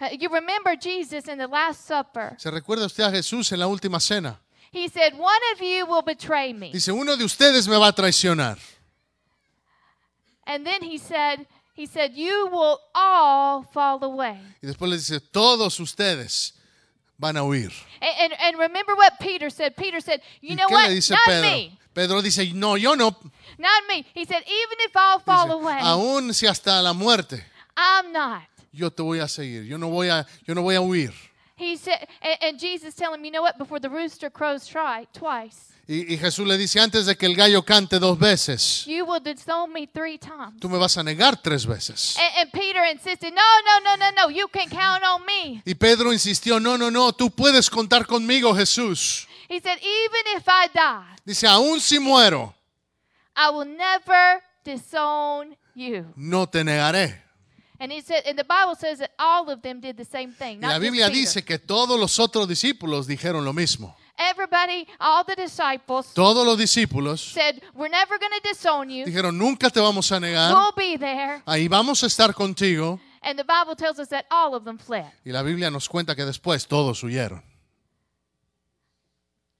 Uh, 0.00 0.08
You 0.12 0.28
remember 0.28 0.76
Jesus 0.76 1.26
in 1.26 1.38
the 1.38 1.48
Last 1.48 1.86
Supper. 1.88 2.36
¿Se 2.38 2.50
recuerda 2.50 2.86
usted 2.86 3.04
a 3.04 3.10
Jesús 3.10 3.50
en 3.52 3.58
la 3.60 3.66
última 3.66 3.98
cena? 3.98 4.38
He 4.72 4.88
said, 4.88 5.14
One 5.14 5.40
of 5.54 5.60
you 5.60 5.86
will 5.86 6.02
betray 6.02 6.52
me. 6.52 6.70
Dice, 6.70 6.92
uno 6.92 7.16
de 7.16 7.24
ustedes 7.24 7.66
me 7.66 7.76
va 7.76 7.88
a 7.88 7.92
traicionar. 7.92 8.58
And 10.46 10.64
then 10.66 10.82
he 10.82 10.98
said, 10.98 11.46
He 11.74 11.86
said, 11.86 12.12
You 12.14 12.48
will 12.52 12.78
all 12.94 13.64
fall 13.72 14.02
away. 14.04 14.38
Y 14.62 14.66
después 14.68 14.88
le 14.90 14.96
dice, 14.96 15.20
todos 15.20 15.78
ustedes 15.80 16.52
van 17.18 17.36
a 17.36 17.40
huir. 17.44 17.72
And, 18.00 18.12
and, 18.20 18.32
and 18.40 18.58
remember 18.58 18.94
what 18.94 19.18
Peter 19.20 19.50
said. 19.50 19.74
Peter 19.76 20.00
said, 20.00 20.20
You 20.40 20.50
¿Y 20.52 20.56
know 20.56 20.68
qué 20.68 20.72
what? 20.72 20.88
le 20.88 20.94
dice 20.94 21.10
Not 21.10 21.20
Pedro? 21.26 21.50
me. 21.50 21.78
Pedro 21.94 22.22
dice, 22.22 22.52
no, 22.54 22.76
yo 22.76 22.94
no. 22.94 23.16
Not 23.58 23.82
me. 23.88 24.04
He 24.14 24.24
said, 24.24 24.42
Even 24.46 24.78
if 24.80 24.96
I'll 24.96 25.18
fall 25.20 25.46
Dice, 25.46 25.54
away, 25.62 25.78
aún 25.80 26.32
si 26.34 26.46
hasta 26.46 26.80
la 26.82 26.92
muerte, 26.92 27.42
I'm 27.76 28.12
not. 28.12 28.42
yo 28.72 28.90
te 28.90 29.02
voy 29.02 29.18
a 29.20 29.28
seguir. 29.28 29.64
Yo 29.64 29.76
no 29.76 29.88
voy 29.90 30.08
a, 30.08 30.24
yo 30.46 30.54
no 30.54 30.62
voy 30.62 30.74
a 30.76 30.80
huir. 30.80 31.12
He 31.56 31.76
said, 31.76 32.08
and, 32.20 32.36
and 32.42 32.58
Jesus 32.58 32.94
telling 32.94 33.20
him, 33.20 33.24
You 33.26 33.30
know 33.32 33.42
what? 33.42 33.58
Before 33.58 33.78
the 33.80 33.90
rooster 33.90 34.28
crows 34.30 34.66
try, 34.66 35.06
twice, 35.12 35.72
Y, 35.86 36.14
y 36.14 36.16
Jesús 36.18 36.46
le 36.46 36.56
dice, 36.56 36.80
antes 36.80 37.04
de 37.04 37.14
que 37.14 37.26
el 37.26 37.36
gallo 37.36 37.62
cante 37.62 37.98
dos 37.98 38.18
veces, 38.18 38.84
you 38.86 39.04
will 39.04 39.20
disown 39.22 39.70
me 39.70 39.86
three 39.86 40.16
times. 40.18 40.58
tú 40.58 40.68
me 40.68 40.78
vas 40.78 40.96
a 40.96 41.02
negar 41.02 41.36
tres 41.42 41.66
veces. 41.66 42.16
And, 42.16 42.38
and 42.38 42.52
Peter 42.52 42.82
insisted, 42.90 43.34
No, 43.34 43.42
no, 43.66 43.80
no, 43.84 43.96
no, 43.96 44.10
no. 44.12 44.30
You 44.30 44.48
can 44.48 44.70
count 44.70 45.02
on 45.04 45.26
me. 45.26 45.62
Y 45.66 45.74
Pedro 45.74 46.10
insistió, 46.12 46.58
no, 46.58 46.78
no, 46.78 46.90
no, 46.90 47.12
tú 47.12 47.30
puedes 47.30 47.68
contar 47.68 48.06
conmigo, 48.06 48.54
Jesús. 48.54 49.26
He 49.48 49.60
said, 49.60 49.78
Even 49.82 50.36
if 50.38 50.44
I 50.48 50.68
die, 50.72 51.16
Dice, 51.26 51.46
aún 51.46 51.78
si 51.80 51.98
muero, 51.98 52.54
I 53.36 53.50
will 53.50 53.66
never 53.66 54.42
disown 54.64 55.56
you. 55.74 56.06
no 56.16 56.46
te 56.46 56.64
negaré. 56.64 57.22
And 57.78 57.92
he 57.92 58.00
said, 58.00 58.22
and 58.26 58.38
the 58.38 58.44
Bible 58.44 58.76
says 58.76 59.00
that 59.00 59.10
all 59.18 59.50
of 59.50 59.60
them 59.60 59.80
did 59.80 59.96
the 59.96 60.04
same 60.04 60.32
thing. 60.32 60.58
Y 60.58 60.60
Not 60.60 60.70
la 60.72 60.78
Biblia 60.78 61.08
dice 61.10 61.44
que 61.44 61.58
todos 61.58 61.98
los 62.00 62.18
otros 62.18 62.48
discípulos 62.48 63.06
dijeron 63.06 63.44
lo 63.44 63.52
mismo. 63.52 63.94
Everybody, 64.16 64.86
all 65.00 65.24
the 65.24 65.34
disciples 65.34 66.14
Todos 66.14 66.46
los 66.46 66.56
discípulos 66.56 67.20
said, 67.32 67.60
We're 67.74 67.88
never 67.90 68.16
going 68.18 68.30
to 68.40 68.48
disown 68.48 68.88
you. 68.88 69.04
dijeron, 69.04 69.36
nunca 69.36 69.70
te 69.70 69.80
vamos 69.80 70.10
a 70.12 70.20
negar, 70.20 70.52
We'll 70.54 70.72
be 70.76 70.96
there. 70.96 71.42
ahí 71.46 71.68
vamos 71.68 72.02
a 72.02 72.06
estar 72.06 72.32
contigo. 72.34 73.00
And 73.22 73.38
the 73.38 73.44
Bible 73.44 73.74
tells 73.74 73.98
us 73.98 74.08
that 74.10 74.26
all 74.30 74.54
of 74.54 74.64
them 74.64 74.78
fled. 74.78 75.10
Y 75.24 75.32
la 75.32 75.42
Biblia 75.42 75.70
nos 75.70 75.88
cuenta 75.88 76.14
que 76.14 76.24
después 76.24 76.66
todos 76.68 77.02
huyeron. 77.02 77.42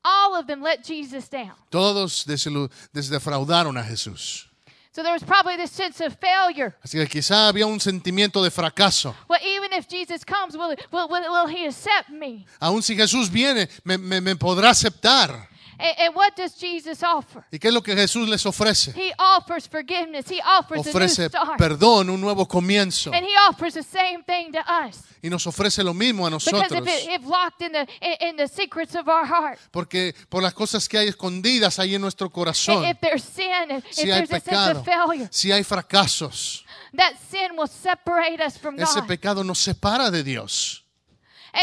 All 0.05 0.35
of 0.37 0.47
them 0.47 0.62
let 0.62 0.85
Jesus 0.85 1.29
down. 1.31 1.55
Todos 1.71 2.27
desilu- 2.27 2.71
desdefraudaron 2.93 3.77
a 3.79 3.83
Jesús. 3.83 4.49
So 4.94 5.02
there 5.02 5.12
was 5.12 5.24
probably 5.24 5.57
this 5.57 5.72
sense 5.72 6.00
of 6.00 6.16
failure. 6.20 6.76
Así 6.85 6.96
que 6.96 7.07
quizá 7.09 7.48
había 7.48 7.66
un 7.66 7.80
sentimiento 7.80 8.44
de 8.44 8.50
fracaso. 8.52 9.12
Well, 9.28 9.40
even 9.42 9.72
if 9.72 9.88
Jesus 9.88 10.24
comes, 10.24 10.57
will, 10.57 10.76
will, 10.92 11.09
will, 11.09 11.22
will 11.33 11.48
he 11.48 11.66
accept 11.66 12.11
me? 12.11 12.46
Aún 12.61 12.80
si 12.80 12.94
Jesús 12.94 13.28
viene, 13.28 13.68
me, 13.83 13.98
me- 13.98 14.20
me 14.20 14.37
podrá 14.37 14.70
aceptar. 14.70 15.48
And, 15.79 15.95
and 15.99 16.15
what 16.15 16.35
does 16.37 16.55
Jesus 16.59 17.03
offer? 17.03 17.45
¿Y 17.51 17.59
qué 17.59 17.69
es 17.69 17.75
lo 17.75 17.83
que 17.83 17.95
Jesús 17.95 18.29
les 18.29 18.45
ofrece? 18.47 18.93
He 18.97 19.13
offers 19.19 19.69
forgiveness. 19.69 20.31
He 20.31 20.41
offers 20.41 20.87
a 20.87 20.91
Ofrece 20.91 21.23
new 21.23 21.29
start. 21.29 21.59
perdón, 21.59 22.11
un 22.11 22.21
nuevo 22.21 22.47
comienzo. 22.47 23.13
And 23.13 23.25
he 23.25 23.35
offers 23.49 23.75
the 23.75 23.83
same 23.83 24.23
thing 24.25 24.53
to 24.53 24.61
us. 24.61 25.03
Y 25.23 25.29
nos 25.31 25.47
ofrece 25.47 25.83
lo 25.83 25.95
mismo 25.95 26.27
a 26.27 26.31
Because 26.31 26.53
nosotros. 26.53 26.87
if, 26.87 26.87
it, 26.87 27.21
if 27.21 27.27
locked 27.27 27.63
in 27.63 27.73
the 27.73 27.87
in, 28.01 28.29
in 28.31 28.37
the 28.37 28.47
secrets 28.47 28.95
of 28.95 29.09
our 29.09 29.25
heart, 29.27 29.59
Porque 29.71 30.15
por 30.29 30.43
las 30.43 30.53
cosas 30.55 30.87
que 30.89 30.99
hay 30.99 31.09
escondidas 31.09 31.79
ahí 31.79 31.95
en 31.95 32.01
nuestro 32.03 32.31
corazón, 32.31 32.85
if 32.85 32.99
there's 33.01 33.25
sin, 33.25 33.71
if, 33.71 33.85
si 33.91 34.03
if 34.03 34.15
hay 34.15 34.27
there's 34.27 34.31
a 34.31 34.41
sense 34.41 34.45
pecado, 34.45 34.81
of 34.81 34.85
failure, 34.85 35.29
si 35.33 35.51
hay 35.51 35.65
fracasos, 35.65 36.65
that 36.95 37.15
sin 37.31 37.57
will 37.57 37.67
separate 37.67 38.41
us 38.41 38.59
from 38.59 38.79
Ese 38.79 39.01
God. 39.01 39.07
pecado 39.09 39.43
nos 39.43 39.59
separa 39.59 40.11
de 40.11 40.23
Dios. 40.23 40.84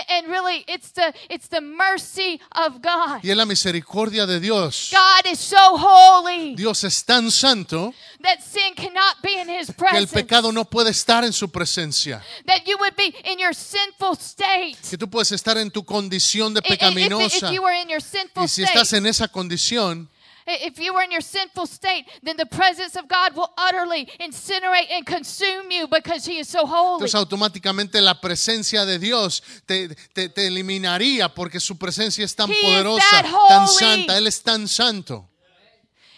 And, 0.09 0.27
really, 0.29 0.63
it's 0.67 0.91
the 0.93 1.13
it's 1.29 1.49
the 1.49 1.59
mercy 1.59 2.39
of 2.51 2.81
God. 2.81 3.19
Y 3.23 3.29
es 3.31 3.35
la 3.37 3.45
misericordia 3.45 4.25
de 4.25 4.39
Dios. 4.39 4.89
God 4.91 5.31
is 5.31 5.39
so 5.39 5.57
holy 5.77 6.55
Dios 6.55 6.83
es 6.85 7.03
tan 7.03 7.29
santo 7.29 7.93
that 8.21 8.39
sin 8.41 8.73
cannot 8.75 9.21
be 9.21 9.33
in 9.39 9.49
His 9.49 9.67
que 9.67 9.73
el 9.73 10.07
presence. 10.07 10.13
pecado 10.13 10.51
no 10.53 10.63
puede 10.65 10.91
estar 10.91 11.25
en 11.25 11.33
su 11.33 11.49
presencia. 11.49 12.23
That 12.45 12.61
you 12.65 12.77
would 12.79 12.95
be 12.95 13.13
in 13.25 13.37
your 13.39 13.53
sinful 13.53 14.15
state. 14.17 14.77
Que 14.89 14.97
tú 14.97 15.09
puedes 15.09 15.31
estar 15.33 15.57
en 15.57 15.69
tu 15.71 15.83
condición 15.83 16.53
de 16.53 16.61
i- 16.61 16.63
If, 16.73 16.79
pecaminosa. 16.79 17.47
if 17.49 17.53
you 17.53 17.61
were 17.61 17.75
in 17.81 17.89
your 17.89 18.01
sinful 18.01 18.43
Y 18.43 18.47
si 18.47 18.63
estás 18.63 18.93
en 18.93 19.05
esa 19.05 19.27
condición, 19.27 20.09
If 20.47 20.79
you 20.79 20.93
were 20.93 21.03
in 21.03 21.11
your 21.11 21.21
sinful 21.21 21.67
state, 21.67 22.05
then 22.23 22.35
the 22.37 22.45
presence 22.45 22.95
of 22.95 23.07
God 23.07 23.35
will 23.35 23.49
utterly 23.57 24.07
incinerate 24.19 24.89
and 24.91 25.05
consume 25.05 25.69
you 25.71 25.87
because 25.87 26.25
He 26.25 26.39
is 26.39 26.47
so 26.47 26.65
holy. 26.65 26.95
entonces 27.03 27.15
automáticamente 27.15 28.01
la 28.01 28.19
presencia 28.19 28.85
de 28.85 28.99
Dios 28.99 29.43
te, 29.65 29.89
te- 30.13 30.29
te 30.29 30.47
eliminaría 30.47 31.33
porque 31.33 31.59
su 31.59 31.77
presencia 31.77 32.25
es 32.25 32.35
tan 32.35 32.49
He 32.51 32.61
poderosa, 32.61 33.23
tan 33.47 33.67
santa. 33.67 34.17
Él 34.17 34.27
es 34.27 34.41
tan 34.43 34.67
santo. 34.67 35.27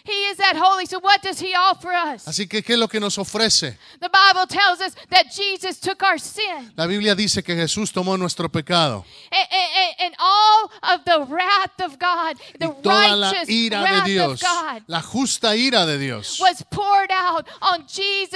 He 0.06 0.12
is 0.30 0.36
that 0.36 0.54
holy. 0.56 0.84
So 0.84 0.98
what 1.00 1.22
does 1.22 1.40
He 1.40 1.54
offer 1.54 1.90
us? 1.90 2.26
Así 2.28 2.46
que, 2.46 2.62
¿qué 2.62 2.74
es 2.74 2.78
lo 2.78 2.88
que 2.88 3.00
nos 3.00 3.16
ofrece? 3.16 3.78
The 4.00 4.10
Bible 4.10 4.46
tells 4.46 4.80
us 4.82 4.94
that 5.08 5.32
Jesus 5.32 5.80
took 5.80 6.02
our 6.02 6.18
sin 6.18 6.72
La 6.76 6.86
Biblia 6.86 7.14
dice 7.14 7.42
que 7.42 7.54
Jesús 7.56 7.90
tomó 7.90 8.18
nuestro 8.18 8.50
pecado 8.50 9.06
and, 9.32 9.48
and- 9.50 9.94
and 10.00 10.14
all 10.18 10.70
of 10.94 11.04
the 11.06 11.24
wrath 11.32 11.80
of 11.82 11.98
God, 11.98 12.36
the 12.58 12.66
y 12.68 12.82
toda 12.82 13.16
la 13.16 13.30
righteous 13.32 13.48
ira 13.48 13.82
wrath 13.82 14.04
de 14.04 14.10
Dios, 14.12 14.42
of 14.42 14.48
God 14.48 14.82
la 14.88 15.00
justa 15.00 15.56
ira 15.56 15.86
de 15.86 15.96
Dios. 15.98 16.38
was 16.38 16.62
poured 16.70 17.10
out 17.10 17.46
on 17.62 17.86
Jesus. 17.86 18.32